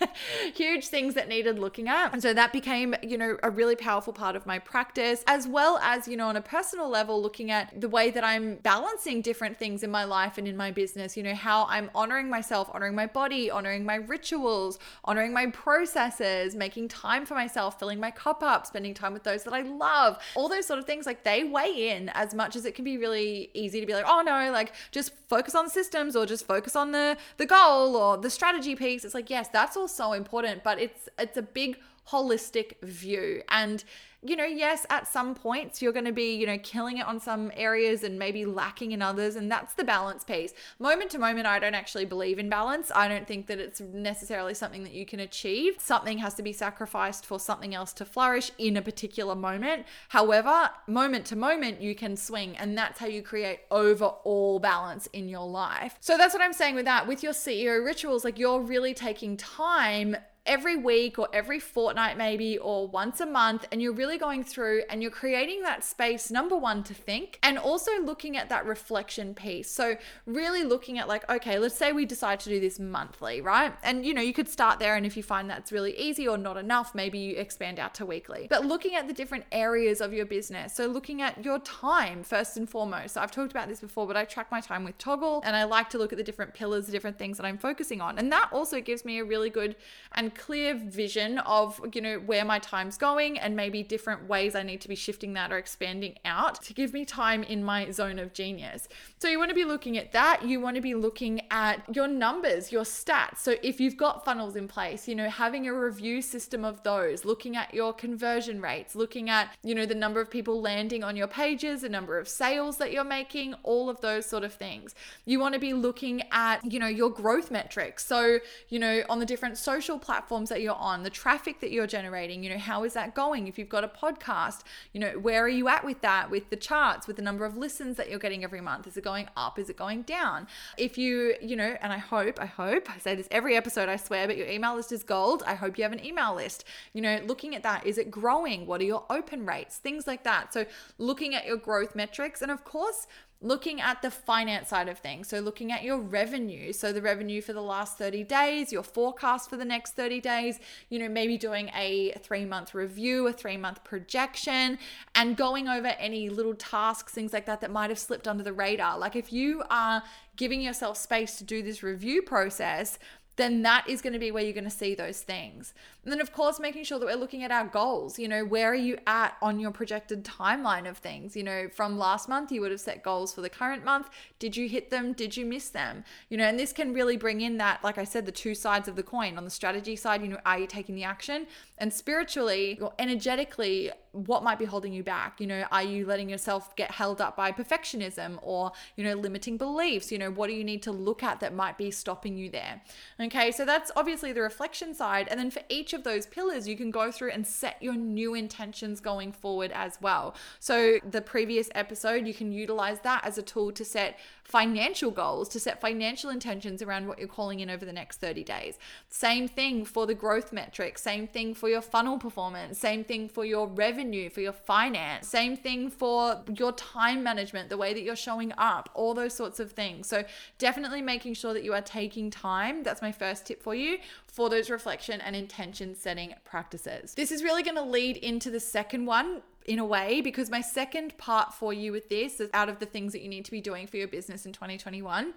huge 0.54 0.88
things 0.88 1.14
that 1.14 1.28
needed 1.28 1.60
looking 1.60 1.88
at. 1.88 2.14
And 2.14 2.22
so 2.22 2.34
that 2.34 2.54
became, 2.54 2.96
you 3.02 3.18
know, 3.18 3.38
a 3.44 3.50
really 3.50 3.76
powerful 3.76 4.14
part 4.14 4.36
of 4.36 4.46
my 4.46 4.60
practice, 4.60 5.24
as 5.28 5.48
well 5.48 5.78
as, 5.82 6.08
you 6.08 6.18
know, 6.18 6.28
on 6.28 6.36
a 6.36 6.42
personal 6.42 6.90
level, 6.90 7.22
looking 7.22 7.52
at 7.52 7.80
the 7.80 7.90
way 7.90 8.12
that 8.12 8.24
I'm 8.24 8.56
balancing 8.56 9.22
different 9.22 9.58
things 9.58 9.84
in 9.84 9.92
my 9.92 10.04
life 10.04 10.38
and 10.38 10.48
in 10.48 10.58
my 10.58 10.72
business, 10.72 11.16
you 11.18 11.24
know, 11.24 11.36
how 11.36 11.66
I'm 11.70 11.90
honoring 12.08 12.30
myself, 12.30 12.70
honoring 12.74 12.96
my 12.96 13.06
body, 13.06 13.52
honoring 13.52 13.84
my 13.84 13.96
rituals, 13.96 14.80
honoring 15.04 15.34
my 15.34 15.48
processes, 15.48 16.56
making 16.56 16.88
time 16.88 17.26
for 17.26 17.34
myself, 17.34 17.78
filling 17.78 18.00
my 18.00 18.10
cup 18.10 18.42
up, 18.42 18.66
spending 18.66 18.94
time 18.94 19.12
with 19.12 19.24
those 19.24 19.44
that 19.44 19.54
I 19.54 19.64
love, 19.64 20.18
all 20.34 20.48
those 20.48 20.66
sort 20.66 20.80
of 20.80 20.86
things. 20.86 21.06
Like 21.06 21.24
they 21.26 21.44
weigh 21.44 21.90
in 21.90 22.08
as 22.14 22.34
much 22.34 22.56
as 22.56 22.64
it 22.64 22.76
can 22.76 22.86
be 22.86 22.98
really 22.98 23.50
easy 23.54 23.82
to 23.82 23.86
be 23.86 23.94
like, 23.94 24.06
oh 24.08 24.24
no, 24.26 24.52
like 24.54 24.72
just 24.92 25.12
focus 25.28 25.54
on 25.54 25.70
systems 25.70 26.16
or 26.16 26.26
just 26.26 26.48
focus 26.48 26.78
on 26.78 26.94
the 26.94 27.18
the 27.36 27.46
goal 27.46 27.98
or 27.98 28.16
the 28.16 28.30
strategy 28.30 28.74
piece. 28.74 29.04
It's 29.04 29.14
like, 29.14 29.30
yes, 29.30 29.50
that's 29.50 29.76
all 29.76 29.90
so 29.90 30.14
important, 30.14 30.64
but 30.64 30.80
it's 30.80 31.10
it's 31.20 31.36
a 31.36 31.42
big 31.42 31.78
holistic 32.10 32.82
view. 32.82 33.42
And 33.50 33.84
you 34.24 34.36
know, 34.36 34.46
yes, 34.46 34.86
at 34.90 35.08
some 35.08 35.36
points 35.36 35.82
you're 35.82 35.92
going 35.92 36.06
to 36.06 36.12
be, 36.12 36.36
you 36.36 36.48
know, 36.48 36.58
killing 36.58 36.98
it 36.98 37.06
on 37.06 37.20
some 37.20 37.52
areas 37.56 38.04
and 38.04 38.18
maybe 38.18 38.46
lacking 38.46 38.92
in 38.92 39.02
others. 39.02 39.36
And 39.36 39.52
that's 39.52 39.74
the 39.76 39.84
balance 39.84 40.24
piece. 40.24 40.54
Moment 40.80 41.12
to 41.12 41.20
moment, 41.20 41.46
I 41.46 41.60
don't 41.60 41.76
actually 41.76 42.06
believe 42.06 42.40
in 42.40 42.50
balance. 42.50 42.92
I 42.94 43.08
don't 43.08 43.28
think 43.28 43.48
that 43.48 43.60
it's 43.60 43.80
necessarily 43.80 44.54
something 44.54 44.84
that 44.84 44.94
you 44.94 45.06
can 45.06 45.20
achieve. 45.20 45.76
Something 45.80 46.18
has 46.18 46.34
to 46.36 46.44
be 46.44 46.52
sacrificed 46.52 47.26
for 47.26 47.40
something 47.40 47.76
else 47.76 47.94
to 47.94 48.06
flourish 48.06 48.52
in 48.58 48.76
a 48.76 48.82
particular 48.82 49.36
moment. 49.36 49.86
However, 50.10 50.72
moment 50.88 51.26
to 51.28 51.36
moment, 51.36 51.82
you 51.82 51.94
can 51.94 52.18
swing. 52.18 52.58
And 52.58 52.78
that's 52.78 53.00
how 53.00 53.08
you 53.08 53.22
create 53.22 53.60
overall 53.70 54.60
balance 54.60 55.08
in 55.14 55.30
your 55.30 55.48
life. 55.48 55.96
So 56.00 56.18
that's 56.18 56.34
what 56.34 56.42
I'm 56.42 56.54
saying 56.54 56.76
with 56.76 56.86
that. 56.86 57.08
With 57.08 57.22
your 57.22 57.34
CEO 57.34 57.86
rituals, 57.86 58.26
like 58.26 58.40
you're 58.40 58.62
really 58.62 58.96
taking 58.96 59.38
time 59.38 60.18
every 60.48 60.78
week 60.78 61.20
or 61.20 61.28
every 61.34 61.60
fortnight, 61.60 62.18
maybe, 62.18 62.58
or 62.58 62.88
once 62.88 63.20
a 63.22 63.26
month, 63.26 63.68
and 63.72 63.82
you're 63.82 63.94
really 63.94 64.18
going 64.18 64.44
through 64.44 64.84
and 64.90 65.02
you're 65.02 65.12
creating 65.12 65.62
that 65.62 65.84
space, 65.84 66.32
number 66.32 66.56
one, 66.56 66.84
to 66.84 66.94
think, 66.94 67.38
and 67.44 67.58
also 67.58 67.92
looking 68.02 68.38
at 68.38 68.50
that 68.50 68.66
reflection 68.66 69.36
piece. 69.36 69.70
So, 69.70 69.98
really 70.26 70.64
looking 70.64 70.98
at, 70.98 71.08
like, 71.08 71.30
okay, 71.30 71.60
let's 71.60 71.76
say 71.76 71.92
we 71.92 72.06
decide 72.06 72.40
to 72.42 72.50
do 72.50 72.60
this 72.60 72.80
monthly, 72.80 73.42
right? 73.42 73.74
And 73.84 74.06
you 74.06 74.14
know, 74.14 74.22
you 74.22 74.34
could 74.34 74.50
start 74.50 74.80
there, 74.80 74.96
and 74.96 75.06
if 75.06 75.16
you 75.18 75.24
find 75.24 75.50
that's 75.50 75.72
really 75.72 75.98
easy 75.98 76.28
or 76.28 76.38
not 76.38 76.58
enough, 76.58 76.96
maybe 76.96 77.20
you 77.20 77.36
expand 77.36 77.80
out 77.80 77.94
to 77.96 78.06
weekly. 78.06 78.48
But 78.50 78.66
looking 78.66 78.96
at 78.96 79.08
the 79.08 79.14
different 79.14 79.46
areas 79.52 80.02
of 80.02 80.14
your 80.14 80.26
business. 80.26 80.74
So, 80.74 80.88
looking 80.88 81.22
at 81.22 81.44
your 81.44 81.60
time 81.60 82.24
first 82.24 82.58
and 82.58 82.70
foremost. 82.70 83.14
So 83.16 83.22
I've 83.22 83.32
talked 83.32 83.52
about 83.52 83.68
this 83.68 83.80
before, 83.80 84.08
but 84.08 84.16
I 84.16 84.26
track 84.26 84.52
my 84.52 84.62
time 84.62 84.84
with 84.84 84.98
Toggl, 84.98 85.42
and 85.44 85.56
I 85.56 85.64
like 85.64 85.90
to 85.92 85.98
look 85.98 86.12
at 86.12 86.18
the 86.18 86.24
different 86.24 86.54
pillars, 86.54 86.86
the 86.86 86.92
different 86.92 87.18
things 87.18 87.38
that 87.38 87.46
I'm 87.46 87.58
focusing 87.58 88.02
on. 88.02 88.18
And 88.18 88.32
that 88.32 88.50
also 88.52 88.80
gives 88.82 89.04
me 89.06 89.20
a 89.20 89.26
really 89.26 89.50
good 89.50 89.76
and 90.14 90.34
clear 90.38 90.76
vision 90.76 91.40
of, 91.40 91.80
you 91.94 92.02
know, 92.02 92.20
where 92.20 92.46
my 92.46 92.60
time's 92.60 92.98
going 92.98 93.38
and 93.40 93.56
maybe 93.56 93.84
different 93.84 94.28
ways 94.28 94.56
I 94.56 94.64
need 94.64 94.82
to 94.82 94.88
be 94.88 94.96
shifting 94.96 95.34
that 95.34 95.52
or 95.52 95.58
expanding 95.58 96.18
out 96.24 96.62
to 96.64 96.74
give 96.74 96.94
me 96.94 97.06
time 97.06 97.44
in 97.44 97.64
my 97.64 97.92
zone 97.92 98.20
of 98.20 98.34
genius. 98.34 98.88
So 99.20 99.28
you 99.28 99.40
want 99.40 99.50
to 99.50 99.56
be 99.56 99.66
looking 99.66 99.98
at 99.98 100.12
that. 100.12 100.46
You 100.46 100.60
want 100.60 100.76
to 100.76 100.82
be 100.82 100.94
looking 100.94 101.42
at 101.50 101.84
your 101.96 102.08
numbers, 102.08 102.72
your 102.72 102.84
stats. 102.84 103.40
So 103.40 103.56
if 103.64 103.80
you've 103.80 103.98
got 103.98 104.24
funnels 104.24 104.56
in 104.56 104.68
place, 104.68 105.08
you 105.08 105.16
know, 105.16 105.30
having 105.30 105.68
a 105.68 105.74
review 105.74 106.22
system 106.22 106.64
of 106.64 106.84
those, 106.84 107.26
looking 107.26 107.58
at 107.58 107.74
your 107.74 107.94
conversion 107.94 108.62
rates, 108.62 108.96
looking 108.96 109.30
at, 109.30 109.56
you 109.64 109.74
know, 109.74 109.86
the 109.86 109.96
number 109.96 110.22
of 110.22 110.30
people 110.30 110.62
landing 110.62 111.04
on 111.04 111.16
your 111.16 111.28
pages, 111.28 111.82
the 111.82 111.90
number 111.90 112.20
of 112.20 112.28
sales 112.28 112.78
that 112.78 112.92
you're 112.92 113.04
making, 113.04 113.56
all 113.64 113.90
of 113.90 114.02
those 114.02 114.26
sort 114.26 114.44
of 114.44 114.54
things. 114.54 114.94
You 115.26 115.40
want 115.40 115.56
to 115.56 115.60
be 115.60 115.74
looking 115.74 116.22
at, 116.32 116.64
you 116.72 116.80
know, 116.80 116.88
your 116.88 117.10
growth 117.10 117.50
metrics. 117.50 118.06
So, 118.06 118.40
you 118.70 118.78
know, 118.78 119.04
on 119.10 119.20
the 119.20 119.26
different 119.26 119.58
social 119.58 119.98
platforms 119.98 120.27
platforms 120.28 120.50
that 120.50 120.62
you're 120.62 120.76
on, 120.76 121.04
the 121.04 121.10
traffic 121.10 121.62
that 121.62 121.72
you're 121.72 121.88
generating, 121.88 122.44
you 122.44 122.50
know, 122.50 122.58
how 122.58 122.84
is 122.84 122.94
that 122.94 123.16
going? 123.16 123.48
If 123.48 123.58
you've 123.58 123.70
got 123.70 123.86
a 123.86 123.88
podcast, 123.88 124.64
you 124.92 125.00
know, 125.00 125.12
where 125.12 125.42
are 125.44 125.50
you 125.50 125.70
at 125.70 125.86
with 125.86 126.02
that, 126.02 126.30
with 126.30 126.50
the 126.50 126.58
charts, 126.58 127.08
with 127.08 127.16
the 127.16 127.22
number 127.22 127.46
of 127.46 127.56
listens 127.56 127.96
that 127.96 128.10
you're 128.10 128.20
getting 128.20 128.44
every 128.44 128.60
month? 128.60 128.88
Is 128.88 128.98
it 128.98 129.06
going 129.06 129.30
up? 129.38 129.58
Is 129.58 129.70
it 129.70 129.78
going 129.78 130.02
down? 130.02 130.48
If 130.78 130.98
you, 130.98 131.36
you 131.42 131.56
know, 131.56 131.78
and 131.82 131.94
I 131.94 131.98
hope, 131.98 132.42
I 132.42 132.46
hope, 132.46 132.90
I 132.94 132.98
say 132.98 133.16
this 133.16 133.30
every 133.32 133.56
episode, 133.56 133.88
I 133.88 133.96
swear, 133.96 134.28
but 134.28 134.36
your 134.36 134.48
email 134.48 134.76
list 134.76 134.92
is 134.92 135.02
gold. 135.02 135.44
I 135.48 135.56
hope 135.56 135.78
you 135.78 135.84
have 135.86 135.94
an 135.94 136.06
email 136.06 136.36
list. 136.36 136.66
You 136.92 137.02
know, 137.02 137.22
looking 137.26 137.56
at 137.56 137.64
that, 137.64 137.86
is 137.86 137.98
it 137.98 138.12
growing? 138.12 138.66
What 138.66 138.82
are 138.82 138.86
your 138.86 139.06
open 139.10 139.46
rates? 139.46 139.78
Things 139.78 140.08
like 140.08 140.24
that. 140.24 140.54
So 140.54 140.66
looking 140.98 141.36
at 141.36 141.46
your 141.46 141.58
growth 141.58 141.96
metrics. 141.96 142.42
And 142.42 142.52
of 142.52 142.66
course, 142.66 143.08
looking 143.42 143.80
at 143.80 144.02
the 144.02 144.10
finance 144.10 144.70
side 144.70 144.88
of 144.90 144.98
things. 145.00 145.28
So, 145.28 145.40
looking 145.40 145.72
at 145.72 145.84
your 145.84 146.00
revenue. 146.00 146.74
So, 146.74 146.92
the 146.92 147.02
revenue 147.02 147.42
for 147.42 147.54
the 147.54 147.62
last 147.62 147.98
30 147.98 148.24
days, 148.24 148.72
your 148.72 148.84
forecast 148.84 149.50
for 149.50 149.58
the 149.58 149.66
next 149.66 149.96
30 149.96 150.22
days, 150.22 150.60
you 150.90 151.00
know, 151.00 151.10
maybe 151.10 151.38
doing 151.38 151.70
a 151.76 152.14
three 152.24 152.46
month 152.46 152.74
review, 152.74 153.28
a 153.28 153.34
three 153.34 153.58
month 153.58 153.84
projection, 153.84 154.80
and 155.16 155.38
going 155.38 155.68
over 155.68 155.88
any 155.88 156.30
little 156.30 156.56
tasks, 156.56 157.14
things 157.14 157.34
like 157.34 157.46
that, 157.46 157.62
that 157.62 157.72
might 157.72 157.90
have 157.90 158.00
slipped 158.00 158.28
under 158.28 158.44
the 158.44 158.54
radar. 158.54 158.98
Like, 158.98 159.16
if 159.16 159.32
you 159.32 159.64
are 159.70 160.04
giving 160.36 160.62
yourself 160.62 160.98
space 160.98 161.38
to 161.38 161.44
do 161.44 161.62
this 161.62 161.84
review 161.84 162.22
process, 162.22 163.00
then 163.38 163.62
that 163.62 163.88
is 163.88 164.02
going 164.02 164.14
to 164.14 164.20
be 164.20 164.32
where 164.32 164.44
you're 164.44 164.54
going 164.54 164.64
to 164.64 164.70
see 164.70 164.96
those 164.96 165.22
things. 165.22 165.74
And 166.04 166.12
then, 166.12 166.20
of 166.20 166.34
course, 166.34 166.60
making 166.60 166.84
sure 166.84 167.00
that 167.00 167.06
we're 167.06 167.16
looking 167.16 167.44
at 167.44 167.52
our 167.52 167.66
goals. 167.66 168.18
You 168.18 168.28
know, 168.28 168.44
where 168.44 168.72
are 168.72 168.76
you 168.76 168.98
at 169.08 169.38
on 169.42 169.60
your 169.60 169.72
projected 169.72 170.26
timeline 170.26 170.90
of 170.90 170.98
things? 170.98 171.36
You 171.36 171.44
know, 171.44 171.70
from 171.72 171.98
last 171.98 172.28
month, 172.28 172.52
you 172.52 172.62
would 172.62 172.72
have 172.72 172.80
set 172.80 173.04
goals 173.04 173.34
for 173.34 173.42
the 173.42 173.50
current 173.50 173.86
month. 173.86 174.10
Did 174.40 174.58
you 174.58 174.68
hit 174.68 174.90
them? 174.90 175.14
Did 175.14 175.38
you 175.38 175.46
miss 175.46 175.70
them? 175.70 176.04
You 176.30 176.38
know, 176.38 176.46
and 176.46 176.60
this 176.60 176.74
can 176.74 176.94
really 176.94 177.16
bring 177.16 177.42
in 177.42 177.58
that, 177.58 177.84
like 177.84 177.98
I 177.98 178.04
said, 178.04 178.26
the 178.26 178.32
two 178.32 178.56
sides 178.56 178.88
of 178.88 178.96
the 178.96 179.04
coin. 179.04 179.38
On 179.38 179.44
the 179.44 179.52
strategy 179.52 179.96
side, 179.96 180.22
you 180.22 180.30
know, 180.30 180.40
are 180.46 180.60
you 180.60 180.68
taking 180.68 180.96
the 180.96 181.04
action? 181.04 181.48
And 181.78 181.94
spiritually 181.94 182.80
or 182.82 182.94
energetically, 182.98 183.92
what 184.12 184.44
might 184.44 184.58
be 184.58 184.66
holding 184.66 184.94
you 184.94 185.04
back? 185.04 185.40
You 185.40 185.48
know, 185.48 185.66
are 185.72 185.84
you 185.84 186.06
letting 186.06 186.30
yourself 186.30 186.76
get 186.76 186.90
held 186.90 187.22
up 187.22 187.38
by 187.38 187.52
perfectionism 187.52 188.40
or, 188.42 188.72
you 188.96 189.04
know, 189.04 189.14
limiting 189.14 189.58
beliefs? 189.58 190.12
You 190.12 190.18
know, 190.18 190.32
what 190.32 190.48
do 190.48 190.54
you 190.54 190.64
need 190.64 190.82
to 190.84 190.92
look 190.92 191.22
at 191.22 191.40
that 191.42 191.54
might 191.54 191.78
be 191.78 191.92
stopping 191.92 192.36
you 192.36 192.50
there? 192.50 192.82
Okay, 193.20 193.52
so 193.52 193.64
that's 193.64 193.92
obviously 193.96 194.34
the 194.34 194.42
reflection 194.42 194.96
side. 194.96 195.28
And 195.30 195.40
then 195.40 195.52
for 195.52 195.62
each 195.70 195.94
of 195.94 196.04
those 196.04 196.26
pillars, 196.26 196.68
you 196.68 196.76
can 196.76 196.90
go 196.90 197.12
through 197.12 197.32
and 197.32 197.46
set 197.46 197.78
your 197.82 197.96
new 197.96 198.34
intentions 198.34 199.00
going 199.00 199.32
forward 199.32 199.72
as 199.74 200.00
well. 200.02 200.36
So 200.60 201.00
the 201.08 201.22
previous 201.22 201.70
episode, 201.76 202.26
you 202.26 202.34
can 202.34 202.52
utilize 202.52 203.02
that 203.02 203.24
as 203.24 203.38
a 203.38 203.44
tool 203.44 203.72
to 203.74 203.86
set 203.86 204.18
financial 204.48 205.12
goals, 205.12 205.50
to 205.50 205.60
set 205.60 205.82
financial 205.82 206.30
intentions 206.30 206.82
around 206.82 207.06
what 207.06 207.20
you're 207.20 207.28
calling 207.28 207.60
in 207.60 207.70
over 207.70 207.84
the 207.84 207.92
next 207.92 208.22
30 208.22 208.46
days. 208.46 208.80
Same 209.10 209.46
thing 209.46 209.84
for 209.84 210.08
the 210.08 210.14
growth 210.14 210.54
metric, 210.54 210.98
same 210.98 211.28
thing 211.28 211.54
for 211.54 211.68
your 211.68 211.82
funnel 211.82 212.18
performance, 212.18 212.80
same 212.80 213.04
thing 213.04 213.28
for 213.28 213.44
your 213.44 213.68
revenue, 213.68 214.30
for 214.30 214.40
your 214.40 214.54
finance, 214.54 215.28
same 215.28 215.58
thing 215.58 215.90
for 215.90 216.42
your 216.56 216.72
time 216.72 217.22
management, 217.22 217.68
the 217.68 217.76
way 217.76 217.94
that 217.94 218.04
you're 218.04 218.16
showing 218.16 218.54
up, 218.58 218.90
all 218.94 219.14
those 219.14 219.34
sorts 219.34 219.60
of 219.60 219.74
things. 219.74 220.08
So 220.08 220.24
definitely 220.60 221.02
making 221.02 221.34
sure 221.34 221.54
that 221.54 221.66
you 221.66 221.74
are 221.74 221.82
taking 221.82 222.32
time. 222.32 222.84
That's 222.84 223.02
my 223.02 223.12
first 223.12 223.48
tip 223.48 223.62
for 223.62 223.76
you 223.76 223.98
for 224.28 224.50
those 224.50 224.70
reflection 224.70 225.20
and 225.20 225.36
intention 225.36 225.94
setting 225.94 226.34
practices. 226.46 227.16
This 227.16 227.34
is 227.34 227.44
really 227.44 227.64
going 227.64 227.76
to 227.76 227.82
lead 227.84 228.16
into 228.16 228.50
the 228.50 228.62
second 228.62 229.06
one 229.06 229.42
in 229.68 229.80
a 229.80 229.86
way 229.86 230.22
because 230.22 230.50
my 230.50 230.62
second 230.62 231.18
part 231.18 231.54
for 231.54 231.74
you 231.74 231.92
with 231.92 232.10
this 232.10 232.40
is 232.40 232.50
out 232.54 232.70
of 232.70 232.80
the 232.80 232.86
things 232.86 233.12
that 233.12 233.22
you 233.22 233.28
need 233.28 233.46
to 233.46 233.52
be 233.52 233.62
doing 233.62 233.86
for 233.86 233.98
your 233.98 234.08
business 234.08 234.46
in 234.46 234.54
2021 234.54 235.34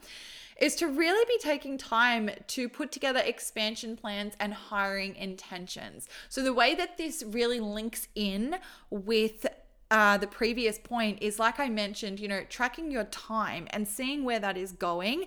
is 0.60 0.76
to 0.76 0.86
really 0.86 1.24
be 1.26 1.38
taking 1.40 1.76
time 1.76 2.30
to 2.46 2.68
put 2.68 2.92
together 2.92 3.20
expansion 3.24 3.96
plans 3.96 4.34
and 4.38 4.54
hiring 4.54 5.16
intentions. 5.16 6.08
So 6.28 6.42
the 6.42 6.52
way 6.52 6.74
that 6.74 6.96
this 6.96 7.24
really 7.26 7.60
links 7.60 8.08
in 8.14 8.56
with 8.90 9.46
uh, 9.90 10.16
the 10.18 10.26
previous 10.26 10.78
point 10.78 11.18
is 11.20 11.38
like 11.40 11.58
I 11.58 11.68
mentioned, 11.68 12.20
you 12.20 12.28
know, 12.28 12.44
tracking 12.48 12.92
your 12.92 13.04
time 13.04 13.66
and 13.70 13.88
seeing 13.88 14.24
where 14.24 14.38
that 14.38 14.56
is 14.56 14.70
going 14.70 15.26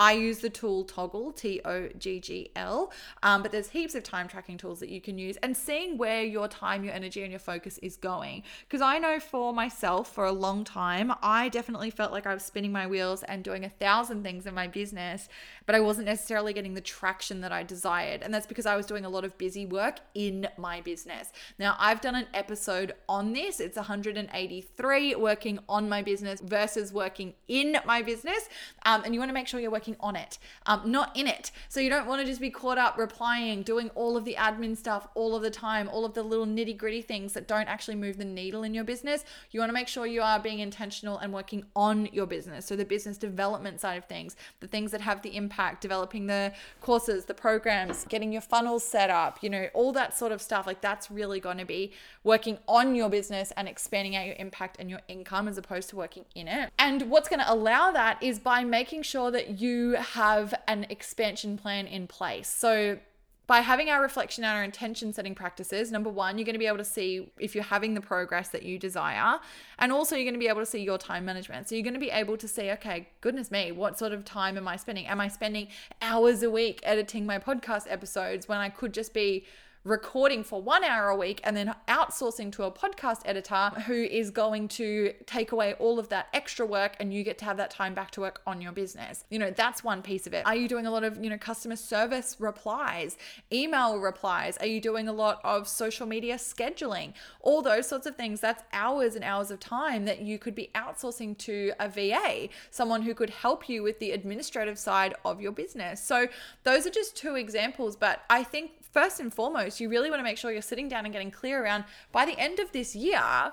I 0.00 0.12
use 0.12 0.38
the 0.38 0.48
tool 0.48 0.86
Toggl, 0.86 1.36
T 1.36 1.60
O 1.62 1.88
G 1.98 2.20
G 2.20 2.50
L, 2.56 2.90
um, 3.22 3.42
but 3.42 3.52
there's 3.52 3.68
heaps 3.68 3.94
of 3.94 4.02
time 4.02 4.28
tracking 4.28 4.56
tools 4.56 4.80
that 4.80 4.88
you 4.88 4.98
can 4.98 5.18
use 5.18 5.36
and 5.42 5.54
seeing 5.54 5.98
where 5.98 6.24
your 6.24 6.48
time, 6.48 6.84
your 6.84 6.94
energy, 6.94 7.20
and 7.22 7.30
your 7.30 7.38
focus 7.38 7.76
is 7.82 7.96
going. 7.96 8.42
Because 8.66 8.80
I 8.80 8.98
know 8.98 9.20
for 9.20 9.52
myself, 9.52 10.10
for 10.10 10.24
a 10.24 10.32
long 10.32 10.64
time, 10.64 11.12
I 11.22 11.50
definitely 11.50 11.90
felt 11.90 12.12
like 12.12 12.26
I 12.26 12.32
was 12.32 12.42
spinning 12.42 12.72
my 12.72 12.86
wheels 12.86 13.22
and 13.24 13.44
doing 13.44 13.62
a 13.66 13.68
thousand 13.68 14.22
things 14.22 14.46
in 14.46 14.54
my 14.54 14.66
business, 14.66 15.28
but 15.66 15.74
I 15.74 15.80
wasn't 15.80 16.06
necessarily 16.06 16.54
getting 16.54 16.72
the 16.72 16.80
traction 16.80 17.42
that 17.42 17.52
I 17.52 17.62
desired. 17.62 18.22
And 18.22 18.32
that's 18.32 18.46
because 18.46 18.64
I 18.64 18.76
was 18.76 18.86
doing 18.86 19.04
a 19.04 19.10
lot 19.10 19.26
of 19.26 19.36
busy 19.36 19.66
work 19.66 19.98
in 20.14 20.48
my 20.56 20.80
business. 20.80 21.30
Now, 21.58 21.76
I've 21.78 22.00
done 22.00 22.14
an 22.14 22.26
episode 22.32 22.94
on 23.06 23.34
this, 23.34 23.60
it's 23.60 23.76
183 23.76 25.14
working 25.16 25.58
on 25.68 25.90
my 25.90 26.00
business 26.00 26.40
versus 26.40 26.90
working 26.90 27.34
in 27.48 27.76
my 27.84 28.00
business. 28.00 28.48
Um, 28.86 29.04
and 29.04 29.12
you 29.12 29.20
want 29.20 29.28
to 29.28 29.34
make 29.34 29.46
sure 29.46 29.60
you're 29.60 29.70
working 29.70 29.89
working 29.90 29.96
on 30.00 30.16
it, 30.16 30.38
um, 30.66 30.82
not 30.90 31.16
in 31.16 31.26
it. 31.26 31.50
So 31.68 31.80
you 31.80 31.90
don't 31.90 32.06
want 32.06 32.20
to 32.20 32.26
just 32.26 32.40
be 32.40 32.50
caught 32.50 32.78
up 32.78 32.96
replying, 32.98 33.62
doing 33.62 33.90
all 33.94 34.16
of 34.16 34.24
the 34.24 34.34
admin 34.34 34.76
stuff 34.76 35.08
all 35.14 35.34
of 35.34 35.42
the 35.42 35.50
time, 35.50 35.88
all 35.88 36.04
of 36.04 36.14
the 36.14 36.22
little 36.22 36.46
nitty 36.46 36.76
gritty 36.76 37.02
things 37.02 37.32
that 37.32 37.48
don't 37.48 37.68
actually 37.68 37.96
move 37.96 38.16
the 38.18 38.24
needle 38.24 38.62
in 38.62 38.74
your 38.74 38.84
business. 38.84 39.24
You 39.50 39.60
want 39.60 39.70
to 39.70 39.74
make 39.74 39.88
sure 39.88 40.06
you 40.06 40.22
are 40.22 40.38
being 40.38 40.60
intentional 40.60 41.18
and 41.18 41.32
working 41.32 41.64
on 41.74 42.08
your 42.12 42.26
business. 42.26 42.66
So 42.66 42.76
the 42.76 42.84
business 42.84 43.18
development 43.18 43.80
side 43.80 43.98
of 43.98 44.04
things, 44.04 44.36
the 44.60 44.66
things 44.66 44.90
that 44.92 45.00
have 45.00 45.22
the 45.22 45.36
impact, 45.36 45.80
developing 45.80 46.26
the 46.26 46.52
courses, 46.80 47.24
the 47.24 47.34
programs, 47.34 48.04
getting 48.08 48.32
your 48.32 48.42
funnels 48.42 48.84
set 48.84 49.10
up, 49.10 49.38
you 49.42 49.50
know, 49.50 49.68
all 49.74 49.92
that 49.92 50.16
sort 50.16 50.32
of 50.32 50.40
stuff. 50.40 50.66
Like 50.66 50.80
that's 50.80 51.10
really 51.10 51.40
going 51.40 51.58
to 51.58 51.64
be 51.64 51.92
working 52.24 52.58
on 52.66 52.94
your 52.94 53.08
business 53.08 53.52
and 53.56 53.68
expanding 53.68 54.16
out 54.16 54.26
your 54.26 54.36
impact 54.38 54.76
and 54.78 54.90
your 54.90 55.00
income 55.08 55.48
as 55.48 55.58
opposed 55.58 55.88
to 55.90 55.96
working 55.96 56.24
in 56.34 56.48
it. 56.48 56.70
And 56.78 57.10
what's 57.10 57.28
going 57.28 57.40
to 57.40 57.52
allow 57.52 57.90
that 57.92 58.22
is 58.22 58.38
by 58.38 58.64
making 58.64 59.02
sure 59.02 59.30
that 59.30 59.60
you 59.60 59.69
have 59.92 60.54
an 60.68 60.86
expansion 60.88 61.56
plan 61.56 61.86
in 61.86 62.06
place. 62.06 62.48
So, 62.48 62.98
by 63.46 63.62
having 63.62 63.90
our 63.90 64.00
reflection 64.00 64.44
and 64.44 64.56
our 64.56 64.62
intention 64.62 65.12
setting 65.12 65.34
practices, 65.34 65.90
number 65.90 66.08
one, 66.08 66.38
you're 66.38 66.44
going 66.44 66.54
to 66.54 66.60
be 66.60 66.68
able 66.68 66.78
to 66.78 66.84
see 66.84 67.32
if 67.40 67.52
you're 67.52 67.64
having 67.64 67.94
the 67.94 68.00
progress 68.00 68.48
that 68.50 68.62
you 68.62 68.78
desire. 68.78 69.40
And 69.80 69.90
also, 69.90 70.14
you're 70.14 70.24
going 70.24 70.34
to 70.34 70.38
be 70.38 70.46
able 70.46 70.60
to 70.60 70.66
see 70.66 70.82
your 70.82 70.98
time 70.98 71.24
management. 71.24 71.68
So, 71.68 71.74
you're 71.74 71.82
going 71.82 71.94
to 71.94 72.00
be 72.00 72.10
able 72.10 72.36
to 72.36 72.46
see, 72.46 72.70
okay, 72.72 73.08
goodness 73.20 73.50
me, 73.50 73.72
what 73.72 73.98
sort 73.98 74.12
of 74.12 74.24
time 74.24 74.56
am 74.56 74.68
I 74.68 74.76
spending? 74.76 75.06
Am 75.06 75.20
I 75.20 75.28
spending 75.28 75.68
hours 76.00 76.42
a 76.42 76.50
week 76.50 76.80
editing 76.84 77.26
my 77.26 77.38
podcast 77.38 77.86
episodes 77.88 78.46
when 78.46 78.58
I 78.58 78.68
could 78.68 78.94
just 78.94 79.12
be 79.12 79.44
recording 79.84 80.44
for 80.44 80.60
one 80.60 80.84
hour 80.84 81.08
a 81.08 81.16
week 81.16 81.40
and 81.42 81.56
then 81.56 81.74
outsourcing 81.88 82.52
to 82.52 82.64
a 82.64 82.70
podcast 82.70 83.22
editor 83.24 83.70
who 83.86 83.94
is 83.94 84.30
going 84.30 84.68
to 84.68 85.12
take 85.24 85.52
away 85.52 85.72
all 85.74 85.98
of 85.98 86.10
that 86.10 86.28
extra 86.34 86.66
work 86.66 86.96
and 87.00 87.14
you 87.14 87.24
get 87.24 87.38
to 87.38 87.46
have 87.46 87.56
that 87.56 87.70
time 87.70 87.94
back 87.94 88.10
to 88.10 88.20
work 88.20 88.42
on 88.46 88.60
your 88.60 88.72
business. 88.72 89.24
You 89.30 89.38
know, 89.38 89.50
that's 89.50 89.82
one 89.82 90.02
piece 90.02 90.26
of 90.26 90.34
it. 90.34 90.44
Are 90.44 90.54
you 90.54 90.68
doing 90.68 90.86
a 90.86 90.90
lot 90.90 91.02
of, 91.02 91.22
you 91.22 91.30
know, 91.30 91.38
customer 91.38 91.76
service 91.76 92.36
replies, 92.38 93.16
email 93.50 93.98
replies? 93.98 94.58
Are 94.58 94.66
you 94.66 94.82
doing 94.82 95.08
a 95.08 95.12
lot 95.14 95.40
of 95.44 95.66
social 95.66 96.06
media 96.06 96.36
scheduling? 96.36 97.14
All 97.40 97.62
those 97.62 97.88
sorts 97.88 98.06
of 98.06 98.16
things. 98.16 98.40
That's 98.40 98.62
hours 98.74 99.14
and 99.14 99.24
hours 99.24 99.50
of 99.50 99.60
time 99.60 100.04
that 100.04 100.20
you 100.20 100.38
could 100.38 100.54
be 100.54 100.70
outsourcing 100.74 101.38
to 101.38 101.72
a 101.80 101.88
VA, 101.88 102.50
someone 102.70 103.00
who 103.00 103.14
could 103.14 103.30
help 103.30 103.66
you 103.66 103.82
with 103.82 103.98
the 103.98 104.10
administrative 104.10 104.78
side 104.78 105.14
of 105.24 105.40
your 105.40 105.52
business. 105.52 106.02
So, 106.02 106.28
those 106.64 106.86
are 106.86 106.90
just 106.90 107.16
two 107.16 107.36
examples, 107.36 107.96
but 107.96 108.24
I 108.28 108.44
think 108.44 108.79
first 108.92 109.20
and 109.20 109.32
foremost, 109.32 109.80
you 109.80 109.88
really 109.88 110.10
want 110.10 110.20
to 110.20 110.24
make 110.24 110.38
sure 110.38 110.52
you're 110.52 110.62
sitting 110.62 110.88
down 110.88 111.04
and 111.04 111.12
getting 111.12 111.30
clear 111.30 111.62
around 111.62 111.84
by 112.12 112.24
the 112.26 112.38
end 112.38 112.58
of 112.58 112.72
this 112.72 112.94
year 112.94 113.52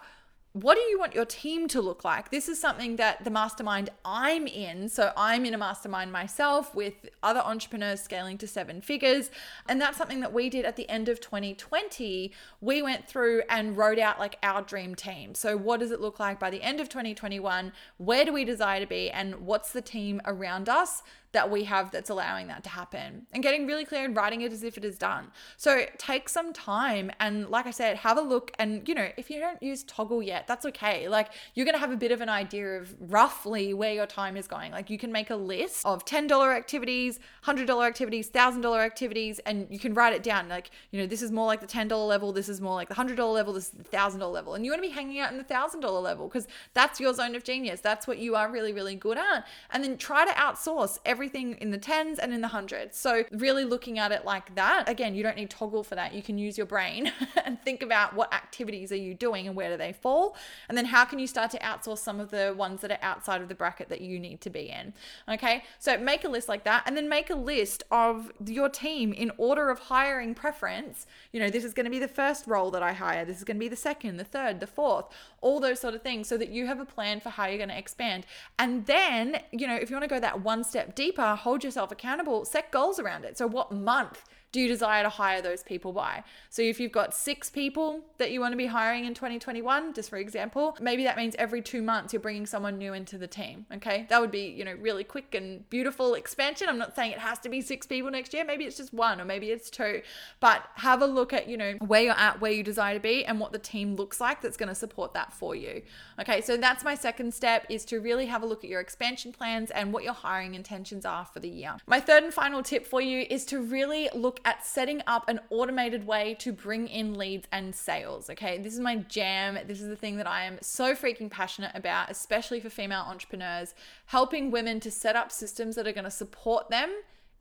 what 0.61 0.75
do 0.75 0.81
you 0.81 0.97
want 0.97 1.13
your 1.13 1.25
team 1.25 1.67
to 1.67 1.81
look 1.81 2.03
like? 2.03 2.31
This 2.31 2.49
is 2.49 2.59
something 2.59 2.95
that 2.95 3.23
the 3.23 3.29
mastermind 3.29 3.91
I'm 4.03 4.47
in. 4.47 4.89
So 4.89 5.11
I'm 5.15 5.45
in 5.45 5.53
a 5.53 5.57
mastermind 5.57 6.11
myself 6.11 6.73
with 6.73 6.93
other 7.21 7.41
entrepreneurs 7.41 8.01
scaling 8.01 8.39
to 8.39 8.47
seven 8.47 8.81
figures. 8.81 9.29
And 9.69 9.79
that's 9.79 9.97
something 9.97 10.19
that 10.21 10.33
we 10.33 10.49
did 10.49 10.65
at 10.65 10.75
the 10.75 10.89
end 10.89 11.09
of 11.09 11.19
2020. 11.19 12.33
We 12.59 12.81
went 12.81 13.07
through 13.07 13.43
and 13.49 13.77
wrote 13.77 13.99
out 13.99 14.17
like 14.17 14.39
our 14.41 14.63
dream 14.63 14.95
team. 14.95 15.35
So, 15.35 15.55
what 15.55 15.79
does 15.79 15.91
it 15.91 16.01
look 16.01 16.19
like 16.19 16.39
by 16.39 16.49
the 16.49 16.63
end 16.63 16.79
of 16.79 16.89
2021? 16.89 17.71
Where 17.97 18.25
do 18.25 18.33
we 18.33 18.43
desire 18.43 18.79
to 18.79 18.87
be? 18.87 19.11
And 19.11 19.35
what's 19.45 19.71
the 19.71 19.81
team 19.81 20.21
around 20.25 20.69
us 20.69 21.03
that 21.33 21.49
we 21.51 21.65
have 21.65 21.91
that's 21.91 22.09
allowing 22.09 22.47
that 22.47 22.63
to 22.63 22.69
happen 22.69 23.27
and 23.33 23.43
getting 23.43 23.67
really 23.67 23.85
clear 23.85 24.05
and 24.05 24.15
writing 24.15 24.41
it 24.41 24.51
as 24.51 24.63
if 24.63 24.77
it 24.77 24.85
is 24.85 24.97
done. 24.97 25.31
So 25.57 25.85
take 25.97 26.29
some 26.29 26.53
time 26.53 27.11
and, 27.19 27.49
like 27.49 27.67
I 27.67 27.71
said, 27.71 27.97
have 27.97 28.17
a 28.17 28.21
look. 28.21 28.51
And, 28.57 28.87
you 28.87 28.95
know, 28.95 29.09
if 29.17 29.29
you 29.29 29.39
don't 29.39 29.61
use 29.61 29.83
Toggl 29.83 30.25
yet, 30.25 30.47
that's 30.47 30.65
okay. 30.65 31.07
Like 31.07 31.29
you're 31.53 31.65
going 31.65 31.75
to 31.75 31.79
have 31.79 31.91
a 31.91 31.97
bit 31.97 32.11
of 32.11 32.21
an 32.21 32.29
idea 32.29 32.79
of 32.79 32.95
roughly 32.99 33.73
where 33.73 33.93
your 33.93 34.05
time 34.05 34.37
is 34.37 34.47
going. 34.47 34.71
Like 34.71 34.89
you 34.89 34.97
can 34.97 35.11
make 35.11 35.29
a 35.29 35.35
list 35.35 35.85
of 35.85 36.05
$10 36.05 36.55
activities, 36.55 37.19
$100 37.45 37.85
activities, 37.85 38.29
$1,000 38.29 38.79
activities, 38.79 39.39
and 39.39 39.67
you 39.69 39.79
can 39.79 39.93
write 39.93 40.13
it 40.13 40.23
down. 40.23 40.47
Like, 40.47 40.71
you 40.91 40.99
know, 40.99 41.07
this 41.07 41.21
is 41.21 41.31
more 41.31 41.45
like 41.45 41.61
the 41.61 41.67
$10 41.67 42.07
level, 42.07 42.31
this 42.31 42.49
is 42.49 42.61
more 42.61 42.75
like 42.75 42.89
the 42.89 42.95
$100 42.95 43.33
level, 43.33 43.53
this 43.53 43.65
is 43.65 43.71
the 43.71 43.83
$1,000 43.83 44.31
level. 44.31 44.53
And 44.55 44.65
you 44.65 44.71
want 44.71 44.81
to 44.81 44.87
be 44.87 44.93
hanging 44.93 45.19
out 45.19 45.31
in 45.31 45.37
the 45.37 45.43
$1,000 45.43 46.01
level 46.01 46.27
because 46.27 46.47
that's 46.73 46.99
your 46.99 47.13
zone 47.13 47.35
of 47.35 47.43
genius. 47.43 47.81
That's 47.81 48.07
what 48.07 48.17
you 48.17 48.35
are 48.35 48.49
really, 48.49 48.73
really 48.73 48.95
good 48.95 49.17
at. 49.17 49.45
And 49.71 49.83
then 49.83 49.97
try 49.97 50.25
to 50.25 50.31
outsource 50.31 50.99
every 51.05 51.16
everything 51.17 51.53
in 51.53 51.71
the 51.71 51.79
tens 51.79 52.19
and 52.19 52.31
in 52.31 52.41
the 52.41 52.47
hundreds. 52.47 52.95
So, 52.95 53.23
really 53.31 53.65
looking 53.65 53.97
at 53.97 54.11
it 54.11 54.23
like 54.23 54.53
that, 54.53 54.87
again, 54.87 55.15
you 55.15 55.23
don't 55.23 55.35
need 55.35 55.49
Toggl 55.49 55.83
for 55.83 55.95
that. 55.95 56.13
You 56.13 56.21
can 56.21 56.37
use 56.37 56.59
your 56.59 56.67
brain 56.67 57.11
and 57.43 57.59
think 57.63 57.81
about 57.81 58.13
what 58.13 58.31
activities 58.31 58.91
are 58.91 58.97
you 58.97 59.15
doing 59.15 59.47
and 59.47 59.55
where 59.55 59.71
do 59.71 59.77
they 59.77 59.93
fall? 59.93 60.35
And 60.69 60.77
then 60.77 60.85
how 60.85 61.05
can 61.05 61.17
you 61.17 61.25
start 61.25 61.49
to 61.51 61.57
outsource 61.57 61.97
some 61.97 62.19
of 62.19 62.29
the 62.29 62.53
ones 62.55 62.81
that 62.81 62.91
are 62.91 62.99
outside 63.01 63.41
of 63.41 63.47
the 63.47 63.55
bracket 63.55 63.89
that 63.89 63.99
you 63.99 64.19
need 64.19 64.41
to 64.41 64.51
be 64.51 64.69
in? 64.69 64.93
Okay, 65.27 65.63
so 65.79 65.97
make 65.97 66.23
a 66.23 66.29
list 66.29 66.47
like 66.47 66.63
that 66.65 66.83
and 66.85 66.95
then 66.95 67.09
make 67.09 67.31
a 67.31 67.35
list 67.35 67.81
of 67.89 68.31
your 68.45 68.69
team 68.69 69.11
in 69.11 69.31
order 69.39 69.71
of 69.71 69.79
hiring 69.79 70.35
preference. 70.35 71.07
You 71.31 71.39
know, 71.39 71.49
this 71.49 71.65
is 71.65 71.73
going 71.73 71.85
to 71.85 71.89
be 71.89 71.97
the 71.97 72.07
first 72.07 72.45
role 72.45 72.69
that 72.69 72.83
I 72.83 72.93
hire, 72.93 73.25
this 73.25 73.37
is 73.37 73.43
going 73.43 73.57
to 73.57 73.59
be 73.59 73.69
the 73.69 73.75
second, 73.75 74.17
the 74.17 74.23
third, 74.23 74.59
the 74.59 74.67
fourth, 74.67 75.07
all 75.41 75.59
those 75.59 75.79
sort 75.79 75.93
of 75.93 76.01
things 76.01 76.27
so 76.27 76.37
that 76.37 76.49
you 76.49 76.65
have 76.67 76.79
a 76.79 76.85
plan 76.85 77.19
for 77.19 77.29
how 77.29 77.45
you're 77.45 77.57
going 77.57 77.69
to 77.69 77.77
expand. 77.77 78.25
And 78.57 78.85
then, 78.85 79.41
you 79.51 79.67
know, 79.67 79.75
if 79.75 79.89
you 79.89 79.95
want 79.95 80.03
to 80.03 80.13
go 80.13 80.19
that 80.19 80.41
one 80.41 80.63
step 80.63 80.95
deeper, 80.95 81.35
hold 81.35 81.63
yourself 81.63 81.91
accountable, 81.91 82.45
set 82.45 82.71
goals 82.71 82.99
around 82.99 83.25
it. 83.25 83.37
So, 83.37 83.47
what 83.47 83.71
month 83.71 84.23
do 84.51 84.61
you 84.61 84.67
desire 84.67 85.03
to 85.03 85.09
hire 85.09 85.41
those 85.41 85.61
people 85.61 85.91
by? 85.91 86.23
So 86.49 86.61
if 86.61 86.79
you've 86.79 86.91
got 86.91 87.13
six 87.13 87.49
people 87.49 88.01
that 88.17 88.31
you 88.31 88.39
want 88.39 88.53
to 88.53 88.57
be 88.57 88.67
hiring 88.67 89.05
in 89.05 89.13
2021, 89.13 89.93
just 89.93 90.09
for 90.09 90.17
example, 90.17 90.77
maybe 90.79 91.03
that 91.03 91.17
means 91.17 91.35
every 91.37 91.61
two 91.61 91.81
months 91.81 92.13
you're 92.13 92.21
bringing 92.21 92.45
someone 92.45 92.77
new 92.77 92.93
into 92.93 93.17
the 93.17 93.27
team. 93.27 93.65
Okay. 93.73 94.05
That 94.09 94.21
would 94.21 94.31
be, 94.31 94.47
you 94.47 94.63
know, 94.63 94.73
really 94.79 95.03
quick 95.03 95.35
and 95.35 95.69
beautiful 95.69 96.13
expansion. 96.15 96.69
I'm 96.69 96.77
not 96.77 96.95
saying 96.95 97.11
it 97.11 97.19
has 97.19 97.39
to 97.39 97.49
be 97.49 97.61
six 97.61 97.85
people 97.85 98.09
next 98.09 98.33
year. 98.33 98.45
Maybe 98.45 98.63
it's 98.63 98.77
just 98.77 98.93
one 98.93 99.19
or 99.19 99.25
maybe 99.25 99.51
it's 99.51 99.69
two, 99.69 100.01
but 100.39 100.63
have 100.75 101.01
a 101.01 101.07
look 101.07 101.33
at, 101.33 101.49
you 101.49 101.57
know, 101.57 101.73
where 101.85 102.01
you're 102.01 102.13
at, 102.13 102.39
where 102.39 102.51
you 102.51 102.63
desire 102.63 102.93
to 102.93 102.99
be 102.99 103.25
and 103.25 103.39
what 103.39 103.51
the 103.51 103.59
team 103.59 103.95
looks 103.95 104.21
like 104.21 104.41
that's 104.41 104.57
going 104.57 104.69
to 104.69 104.75
support 104.75 105.13
that 105.13 105.33
for 105.33 105.55
you. 105.55 105.81
Okay. 106.19 106.41
So 106.41 106.57
that's 106.57 106.83
my 106.83 106.95
second 106.95 107.33
step 107.33 107.65
is 107.69 107.83
to 107.85 107.99
really 107.99 108.27
have 108.27 108.43
a 108.43 108.45
look 108.45 108.63
at 108.63 108.69
your 108.69 108.81
expansion 108.81 109.33
plans 109.33 109.71
and 109.71 109.91
what 109.91 110.03
your 110.03 110.13
hiring 110.13 110.55
intentions 110.55 111.05
are 111.05 111.25
for 111.25 111.41
the 111.41 111.49
year. 111.49 111.75
My 111.85 111.99
third 111.99 112.23
and 112.23 112.33
final 112.33 112.63
tip 112.63 112.85
for 112.85 113.01
you 113.01 113.25
is 113.29 113.45
to 113.45 113.61
really 113.61 114.09
look 114.13 114.36
at 114.45 114.65
setting 114.65 115.01
up 115.07 115.27
an 115.29 115.39
automated 115.49 116.05
way 116.05 116.35
to 116.39 116.51
bring 116.51 116.87
in 116.87 117.15
leads 117.15 117.47
and 117.51 117.75
sales. 117.75 118.29
Okay, 118.29 118.57
this 118.57 118.73
is 118.73 118.79
my 118.79 118.97
jam. 118.97 119.57
This 119.65 119.81
is 119.81 119.87
the 119.87 119.95
thing 119.95 120.17
that 120.17 120.27
I 120.27 120.43
am 120.43 120.57
so 120.61 120.95
freaking 120.95 121.29
passionate 121.29 121.71
about, 121.75 122.11
especially 122.11 122.59
for 122.59 122.69
female 122.69 123.05
entrepreneurs, 123.07 123.73
helping 124.07 124.51
women 124.51 124.79
to 124.81 124.91
set 124.91 125.15
up 125.15 125.31
systems 125.31 125.75
that 125.75 125.87
are 125.87 125.91
going 125.91 126.05
to 126.05 126.11
support 126.11 126.69
them 126.69 126.91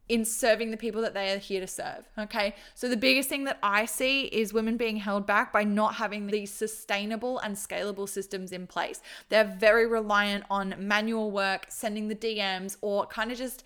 in 0.08 0.24
serving 0.24 0.70
the 0.70 0.76
people 0.76 1.02
that 1.02 1.14
they 1.14 1.32
are 1.32 1.38
here 1.38 1.60
to 1.60 1.66
serve. 1.66 2.08
Okay. 2.16 2.54
So 2.74 2.88
the 2.88 2.96
biggest 2.96 3.28
thing 3.28 3.44
that 3.44 3.58
I 3.62 3.86
see 3.86 4.26
is 4.26 4.52
women 4.52 4.76
being 4.76 4.96
held 4.96 5.26
back 5.26 5.52
by 5.52 5.64
not 5.64 5.96
having 5.96 6.28
these 6.28 6.52
sustainable 6.52 7.38
and 7.38 7.56
scalable 7.56 8.08
systems 8.08 8.52
in 8.52 8.66
place. 8.66 9.00
They're 9.28 9.56
very 9.58 9.86
reliant 9.86 10.44
on 10.48 10.74
manual 10.78 11.30
work, 11.30 11.66
sending 11.68 12.08
the 12.08 12.14
DMs, 12.14 12.76
or 12.82 13.06
kind 13.06 13.32
of 13.32 13.38
just 13.38 13.64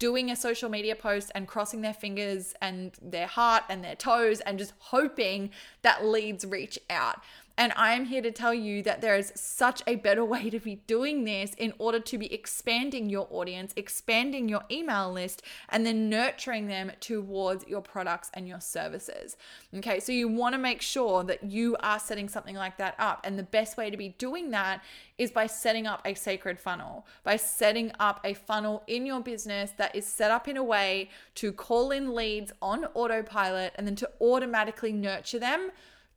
doing 0.00 0.30
a 0.30 0.34
social 0.34 0.68
media 0.68 0.96
post 0.96 1.30
and 1.34 1.46
crossing 1.46 1.82
their 1.82 1.94
fingers 1.94 2.54
and 2.60 2.92
their 3.00 3.28
heart 3.28 3.62
and 3.68 3.84
their 3.84 3.94
toes 3.94 4.40
and 4.40 4.58
just 4.58 4.72
hoping 4.78 5.50
that 5.82 6.04
leads 6.04 6.44
reach 6.44 6.78
out. 6.88 7.20
And 7.60 7.74
I 7.76 7.92
am 7.92 8.06
here 8.06 8.22
to 8.22 8.30
tell 8.30 8.54
you 8.54 8.82
that 8.84 9.02
there 9.02 9.18
is 9.18 9.34
such 9.36 9.82
a 9.86 9.96
better 9.96 10.24
way 10.24 10.48
to 10.48 10.58
be 10.58 10.76
doing 10.86 11.24
this 11.24 11.52
in 11.58 11.74
order 11.78 12.00
to 12.00 12.16
be 12.16 12.32
expanding 12.32 13.10
your 13.10 13.28
audience, 13.30 13.74
expanding 13.76 14.48
your 14.48 14.62
email 14.70 15.12
list, 15.12 15.42
and 15.68 15.84
then 15.84 16.08
nurturing 16.08 16.68
them 16.68 16.90
towards 17.00 17.66
your 17.68 17.82
products 17.82 18.30
and 18.32 18.48
your 18.48 18.62
services. 18.62 19.36
Okay, 19.76 20.00
so 20.00 20.10
you 20.10 20.26
want 20.26 20.54
to 20.54 20.58
make 20.58 20.80
sure 20.80 21.22
that 21.22 21.44
you 21.44 21.76
are 21.80 21.98
setting 21.98 22.30
something 22.30 22.56
like 22.56 22.78
that 22.78 22.94
up. 22.98 23.20
And 23.24 23.38
the 23.38 23.42
best 23.42 23.76
way 23.76 23.90
to 23.90 23.96
be 23.98 24.08
doing 24.16 24.52
that 24.52 24.82
is 25.18 25.30
by 25.30 25.46
setting 25.46 25.86
up 25.86 26.00
a 26.06 26.14
sacred 26.14 26.58
funnel, 26.58 27.06
by 27.24 27.36
setting 27.36 27.92
up 28.00 28.20
a 28.24 28.32
funnel 28.32 28.84
in 28.86 29.04
your 29.04 29.20
business 29.20 29.72
that 29.76 29.94
is 29.94 30.06
set 30.06 30.30
up 30.30 30.48
in 30.48 30.56
a 30.56 30.64
way 30.64 31.10
to 31.34 31.52
call 31.52 31.90
in 31.90 32.14
leads 32.14 32.52
on 32.62 32.86
autopilot 32.94 33.74
and 33.74 33.86
then 33.86 33.96
to 33.96 34.10
automatically 34.18 34.92
nurture 34.92 35.38
them 35.38 35.70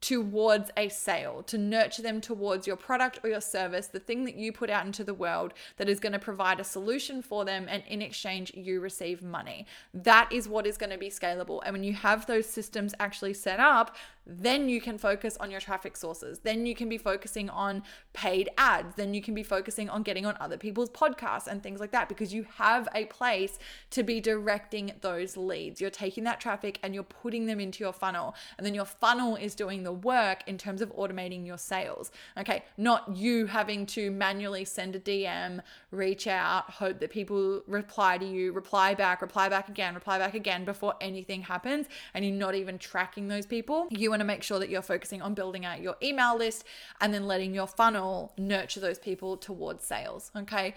towards 0.04 0.70
a 0.76 0.90
sale, 0.90 1.42
to 1.44 1.56
nurture 1.56 2.02
them 2.02 2.20
towards 2.20 2.66
your 2.66 2.76
product 2.76 3.20
or 3.24 3.30
your 3.30 3.40
service, 3.40 3.86
the 3.86 3.98
thing 3.98 4.26
that 4.26 4.34
you 4.34 4.52
put 4.52 4.68
out 4.68 4.84
into 4.84 5.02
the 5.02 5.14
world 5.14 5.54
that 5.78 5.88
is 5.88 5.98
going 5.98 6.12
to 6.12 6.18
provide 6.18 6.60
a 6.60 6.64
solution 6.64 7.22
for 7.22 7.46
them. 7.46 7.66
And 7.70 7.82
in 7.88 8.02
exchange, 8.02 8.52
you 8.54 8.80
receive 8.80 9.22
money. 9.22 9.66
That 9.94 10.30
is 10.30 10.46
what 10.46 10.66
is 10.66 10.76
going 10.76 10.90
to 10.90 10.98
be 10.98 11.08
scalable. 11.08 11.62
And 11.64 11.72
when 11.72 11.84
you 11.84 11.94
have 11.94 12.26
those 12.26 12.44
systems 12.44 12.92
actually 13.00 13.32
set 13.32 13.60
up, 13.60 13.96
then 14.26 14.68
you 14.68 14.80
can 14.80 14.98
focus 14.98 15.36
on 15.38 15.50
your 15.50 15.60
traffic 15.60 15.96
sources. 15.96 16.38
Then 16.40 16.66
you 16.66 16.74
can 16.74 16.88
be 16.88 16.98
focusing 16.98 17.50
on 17.50 17.82
paid 18.12 18.48
ads. 18.56 18.96
Then 18.96 19.14
you 19.14 19.22
can 19.22 19.34
be 19.34 19.42
focusing 19.42 19.88
on 19.90 20.02
getting 20.02 20.24
on 20.26 20.36
other 20.40 20.56
people's 20.56 20.90
podcasts 20.90 21.46
and 21.46 21.62
things 21.62 21.80
like 21.80 21.92
that 21.92 22.08
because 22.08 22.32
you 22.32 22.46
have 22.56 22.88
a 22.94 23.04
place 23.06 23.58
to 23.90 24.02
be 24.02 24.20
directing 24.20 24.92
those 25.00 25.36
leads. 25.36 25.80
You're 25.80 25.90
taking 25.90 26.24
that 26.24 26.40
traffic 26.40 26.78
and 26.82 26.94
you're 26.94 27.04
putting 27.04 27.46
them 27.46 27.60
into 27.60 27.84
your 27.84 27.92
funnel. 27.92 28.34
And 28.56 28.66
then 28.66 28.74
your 28.74 28.86
funnel 28.86 29.36
is 29.36 29.54
doing 29.54 29.82
the 29.82 29.93
work 29.94 30.42
in 30.46 30.58
terms 30.58 30.80
of 30.80 30.94
automating 30.96 31.46
your 31.46 31.58
sales. 31.58 32.10
Okay, 32.38 32.64
not 32.76 33.16
you 33.16 33.46
having 33.46 33.86
to 33.86 34.10
manually 34.10 34.64
send 34.64 34.96
a 34.96 35.00
DM, 35.00 35.60
reach 35.90 36.26
out, 36.26 36.70
hope 36.70 37.00
that 37.00 37.10
people 37.10 37.62
reply 37.66 38.18
to 38.18 38.24
you, 38.24 38.52
reply 38.52 38.94
back, 38.94 39.22
reply 39.22 39.48
back 39.48 39.68
again, 39.68 39.94
reply 39.94 40.18
back 40.18 40.34
again 40.34 40.64
before 40.64 40.94
anything 41.00 41.42
happens. 41.42 41.86
And 42.14 42.24
you're 42.24 42.34
not 42.34 42.54
even 42.54 42.78
tracking 42.78 43.28
those 43.28 43.46
people. 43.46 43.88
You 43.90 44.10
want 44.10 44.20
to 44.20 44.26
make 44.26 44.42
sure 44.42 44.58
that 44.58 44.68
you're 44.68 44.82
focusing 44.82 45.22
on 45.22 45.34
building 45.34 45.64
out 45.64 45.80
your 45.80 45.96
email 46.02 46.36
list 46.36 46.64
and 47.00 47.12
then 47.14 47.26
letting 47.26 47.54
your 47.54 47.66
funnel 47.66 48.32
nurture 48.36 48.80
those 48.80 48.98
people 48.98 49.36
towards 49.36 49.84
sales. 49.84 50.30
Okay. 50.36 50.74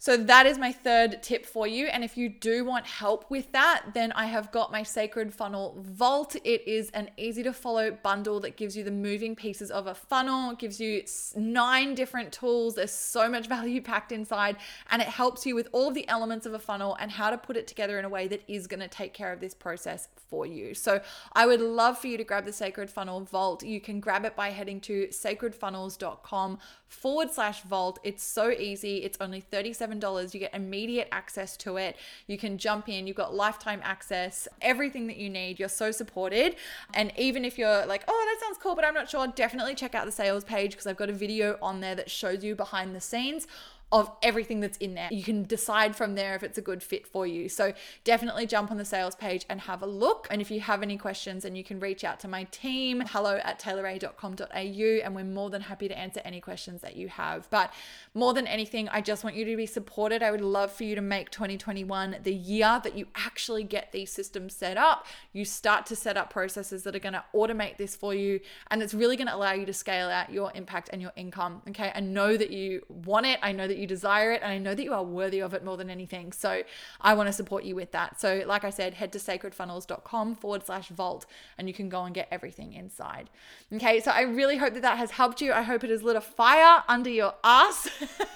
So 0.00 0.16
that 0.16 0.46
is 0.46 0.58
my 0.58 0.70
third 0.70 1.22
tip 1.24 1.44
for 1.44 1.66
you. 1.66 1.86
And 1.86 2.04
if 2.04 2.16
you 2.16 2.28
do 2.28 2.64
want 2.64 2.86
help 2.86 3.28
with 3.30 3.50
that, 3.50 3.82
then 3.94 4.12
I 4.12 4.26
have 4.26 4.52
got 4.52 4.70
my 4.70 4.84
Sacred 4.84 5.34
Funnel 5.34 5.76
Vault. 5.80 6.36
It 6.44 6.66
is 6.68 6.90
an 6.90 7.10
easy 7.16 7.42
to 7.42 7.52
follow 7.52 7.90
bundle 7.90 8.38
that 8.40 8.56
gives 8.56 8.76
you 8.76 8.84
the 8.84 8.92
moving 8.92 9.34
pieces 9.34 9.72
of 9.72 9.88
a 9.88 9.94
funnel, 9.94 10.52
it 10.52 10.58
gives 10.58 10.80
you 10.80 11.02
nine 11.34 11.96
different 11.96 12.32
tools. 12.32 12.76
There's 12.76 12.92
so 12.92 13.28
much 13.28 13.46
value 13.48 13.82
packed 13.82 14.12
inside, 14.12 14.56
and 14.90 15.02
it 15.02 15.08
helps 15.08 15.44
you 15.44 15.56
with 15.56 15.68
all 15.72 15.88
of 15.88 15.94
the 15.94 16.08
elements 16.08 16.46
of 16.46 16.54
a 16.54 16.58
funnel 16.60 16.96
and 17.00 17.10
how 17.10 17.30
to 17.30 17.38
put 17.38 17.56
it 17.56 17.66
together 17.66 17.98
in 17.98 18.04
a 18.04 18.08
way 18.08 18.28
that 18.28 18.42
is 18.46 18.68
going 18.68 18.80
to 18.80 18.88
take 18.88 19.14
care 19.14 19.32
of 19.32 19.40
this 19.40 19.54
process 19.54 20.08
for 20.28 20.46
you. 20.46 20.74
So 20.74 21.00
I 21.32 21.46
would 21.46 21.60
love 21.60 21.98
for 21.98 22.06
you 22.06 22.16
to 22.18 22.24
grab 22.24 22.44
the 22.44 22.52
Sacred 22.52 22.88
Funnel 22.88 23.22
Vault. 23.22 23.64
You 23.64 23.80
can 23.80 23.98
grab 23.98 24.24
it 24.24 24.36
by 24.36 24.50
heading 24.50 24.80
to 24.82 25.08
sacredfunnels.com 25.08 26.58
forward 26.86 27.30
slash 27.32 27.62
vault. 27.62 27.98
It's 28.04 28.22
so 28.22 28.50
easy. 28.50 28.98
It's 28.98 29.18
only 29.20 29.40
37 29.40 29.87
$7. 29.88 30.34
You 30.34 30.40
get 30.40 30.54
immediate 30.54 31.08
access 31.12 31.56
to 31.58 31.76
it. 31.76 31.96
You 32.26 32.38
can 32.38 32.58
jump 32.58 32.88
in, 32.88 33.06
you've 33.06 33.16
got 33.16 33.34
lifetime 33.34 33.80
access, 33.82 34.48
everything 34.60 35.06
that 35.06 35.16
you 35.16 35.30
need. 35.30 35.58
You're 35.58 35.68
so 35.68 35.90
supported. 35.90 36.56
And 36.94 37.12
even 37.16 37.44
if 37.44 37.58
you're 37.58 37.86
like, 37.86 38.04
oh, 38.08 38.26
that 38.32 38.46
sounds 38.46 38.58
cool, 38.62 38.74
but 38.74 38.84
I'm 38.84 38.94
not 38.94 39.08
sure, 39.08 39.26
definitely 39.28 39.74
check 39.74 39.94
out 39.94 40.06
the 40.06 40.12
sales 40.12 40.44
page 40.44 40.72
because 40.72 40.86
I've 40.86 40.96
got 40.96 41.10
a 41.10 41.14
video 41.14 41.58
on 41.62 41.80
there 41.80 41.94
that 41.94 42.10
shows 42.10 42.44
you 42.44 42.54
behind 42.54 42.94
the 42.94 43.00
scenes 43.00 43.46
of 43.90 44.10
everything 44.22 44.60
that's 44.60 44.76
in 44.78 44.94
there. 44.94 45.08
You 45.10 45.22
can 45.22 45.44
decide 45.44 45.96
from 45.96 46.14
there 46.14 46.34
if 46.34 46.42
it's 46.42 46.58
a 46.58 46.62
good 46.62 46.82
fit 46.82 47.06
for 47.06 47.26
you. 47.26 47.48
So 47.48 47.72
definitely 48.04 48.46
jump 48.46 48.70
on 48.70 48.76
the 48.76 48.84
sales 48.84 49.14
page 49.14 49.46
and 49.48 49.62
have 49.62 49.82
a 49.82 49.86
look. 49.86 50.26
And 50.30 50.42
if 50.42 50.50
you 50.50 50.60
have 50.60 50.82
any 50.82 50.98
questions, 50.98 51.44
and 51.44 51.56
you 51.56 51.64
can 51.64 51.80
reach 51.80 52.04
out 52.04 52.20
to 52.20 52.28
my 52.28 52.44
team, 52.44 53.02
hello 53.08 53.40
at 53.42 53.58
taylorrae.com.au, 53.58 54.52
and 54.52 55.14
we're 55.14 55.24
more 55.24 55.48
than 55.48 55.62
happy 55.62 55.88
to 55.88 55.98
answer 55.98 56.20
any 56.24 56.40
questions 56.40 56.82
that 56.82 56.96
you 56.96 57.08
have. 57.08 57.48
But 57.48 57.72
more 58.12 58.34
than 58.34 58.46
anything, 58.46 58.88
I 58.90 59.00
just 59.00 59.24
want 59.24 59.36
you 59.36 59.46
to 59.46 59.56
be 59.56 59.64
supported. 59.64 60.22
I 60.22 60.30
would 60.30 60.42
love 60.42 60.70
for 60.70 60.84
you 60.84 60.94
to 60.94 61.00
make 61.00 61.30
2021 61.30 62.16
the 62.22 62.34
year 62.34 62.80
that 62.84 62.94
you 62.94 63.06
actually 63.14 63.64
get 63.64 63.92
these 63.92 64.12
systems 64.12 64.54
set 64.54 64.76
up. 64.76 65.06
You 65.32 65.46
start 65.46 65.86
to 65.86 65.96
set 65.96 66.18
up 66.18 66.28
processes 66.30 66.82
that 66.82 66.94
are 66.94 66.98
going 67.00 67.14
to 67.14 67.24
automate 67.34 67.78
this 67.78 67.96
for 67.96 68.14
you, 68.14 68.40
and 68.70 68.82
it's 68.82 68.92
really 68.92 69.16
going 69.16 69.28
to 69.28 69.34
allow 69.34 69.52
you 69.52 69.64
to 69.64 69.72
scale 69.72 70.10
out 70.10 70.30
your 70.30 70.52
impact 70.54 70.90
and 70.92 71.00
your 71.00 71.12
income. 71.16 71.62
Okay. 71.68 71.90
I 71.94 72.00
know 72.00 72.36
that 72.36 72.50
you 72.50 72.82
want 72.88 73.24
it. 73.24 73.38
I 73.42 73.52
know 73.52 73.66
that 73.66 73.77
you 73.78 73.86
desire 73.86 74.32
it 74.32 74.42
and 74.42 74.50
I 74.50 74.58
know 74.58 74.74
that 74.74 74.82
you 74.82 74.92
are 74.92 75.02
worthy 75.02 75.40
of 75.40 75.54
it 75.54 75.64
more 75.64 75.76
than 75.76 75.90
anything. 75.90 76.32
So 76.32 76.62
I 77.00 77.14
want 77.14 77.28
to 77.28 77.32
support 77.32 77.64
you 77.64 77.74
with 77.74 77.92
that. 77.92 78.20
So, 78.20 78.42
like 78.46 78.64
I 78.64 78.70
said, 78.70 78.94
head 78.94 79.12
to 79.12 79.18
sacredfunnels.com 79.18 80.36
forward 80.36 80.64
slash 80.64 80.88
vault 80.88 81.26
and 81.56 81.68
you 81.68 81.74
can 81.74 81.88
go 81.88 82.04
and 82.04 82.14
get 82.14 82.28
everything 82.30 82.72
inside. 82.72 83.30
Okay, 83.72 84.00
so 84.00 84.10
I 84.10 84.22
really 84.22 84.56
hope 84.56 84.74
that 84.74 84.82
that 84.82 84.98
has 84.98 85.12
helped 85.12 85.40
you. 85.40 85.52
I 85.52 85.62
hope 85.62 85.84
it 85.84 85.90
has 85.90 86.02
lit 86.02 86.16
a 86.16 86.20
fire 86.20 86.82
under 86.88 87.10
your 87.10 87.34
ass 87.44 87.88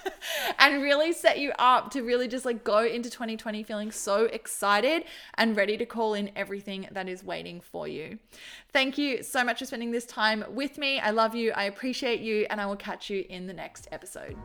and 0.59 0.81
really 0.81 1.13
set 1.13 1.39
you 1.39 1.51
up 1.59 1.91
to 1.91 2.01
really 2.01 2.27
just 2.27 2.45
like 2.45 2.63
go 2.63 2.85
into 2.85 3.09
2020 3.09 3.63
feeling 3.63 3.91
so 3.91 4.25
excited 4.25 5.03
and 5.35 5.55
ready 5.55 5.77
to 5.77 5.85
call 5.85 6.13
in 6.13 6.31
everything 6.35 6.87
that 6.91 7.07
is 7.07 7.23
waiting 7.23 7.61
for 7.61 7.87
you. 7.87 8.19
Thank 8.71 8.97
you 8.97 9.23
so 9.23 9.43
much 9.43 9.59
for 9.59 9.65
spending 9.65 9.91
this 9.91 10.05
time 10.05 10.43
with 10.49 10.77
me. 10.77 10.99
I 10.99 11.11
love 11.11 11.35
you, 11.35 11.51
I 11.51 11.65
appreciate 11.65 12.21
you, 12.21 12.45
and 12.49 12.59
I 12.59 12.65
will 12.65 12.75
catch 12.75 13.09
you 13.09 13.25
in 13.29 13.47
the 13.47 13.53
next 13.53 13.87
episode. 13.91 14.35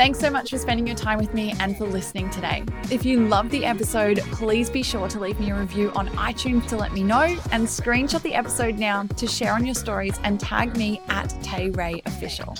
Thanks 0.00 0.18
so 0.18 0.30
much 0.30 0.48
for 0.48 0.56
spending 0.56 0.86
your 0.86 0.96
time 0.96 1.18
with 1.18 1.34
me 1.34 1.54
and 1.60 1.76
for 1.76 1.84
listening 1.84 2.30
today. 2.30 2.64
If 2.90 3.04
you 3.04 3.28
loved 3.28 3.50
the 3.50 3.66
episode, 3.66 4.20
please 4.32 4.70
be 4.70 4.82
sure 4.82 5.08
to 5.08 5.20
leave 5.20 5.38
me 5.38 5.50
a 5.50 5.54
review 5.54 5.92
on 5.94 6.08
iTunes 6.12 6.66
to 6.68 6.78
let 6.78 6.94
me 6.94 7.02
know 7.02 7.36
and 7.52 7.66
screenshot 7.66 8.22
the 8.22 8.32
episode 8.32 8.78
now 8.78 9.02
to 9.02 9.26
share 9.26 9.52
on 9.52 9.66
your 9.66 9.74
stories 9.74 10.18
and 10.24 10.40
tag 10.40 10.74
me 10.74 11.02
at 11.10 11.28
Tay 11.42 11.68
Rae 11.68 12.00
Official. 12.06 12.56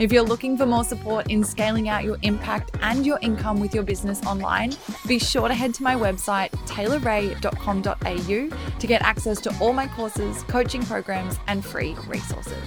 If 0.00 0.12
you're 0.12 0.22
looking 0.22 0.56
for 0.56 0.64
more 0.64 0.82
support 0.82 1.30
in 1.30 1.44
scaling 1.44 1.90
out 1.90 2.04
your 2.04 2.16
impact 2.22 2.74
and 2.80 3.04
your 3.04 3.18
income 3.20 3.60
with 3.60 3.74
your 3.74 3.84
business 3.84 4.24
online, 4.24 4.72
be 5.06 5.18
sure 5.18 5.46
to 5.46 5.52
head 5.52 5.74
to 5.74 5.82
my 5.82 5.94
website, 5.94 6.52
taylorrae.com.au, 6.66 8.78
to 8.78 8.86
get 8.86 9.02
access 9.02 9.42
to 9.42 9.54
all 9.60 9.74
my 9.74 9.88
courses, 9.88 10.42
coaching 10.44 10.82
programs, 10.86 11.38
and 11.48 11.62
free 11.62 11.94
resources. 12.06 12.66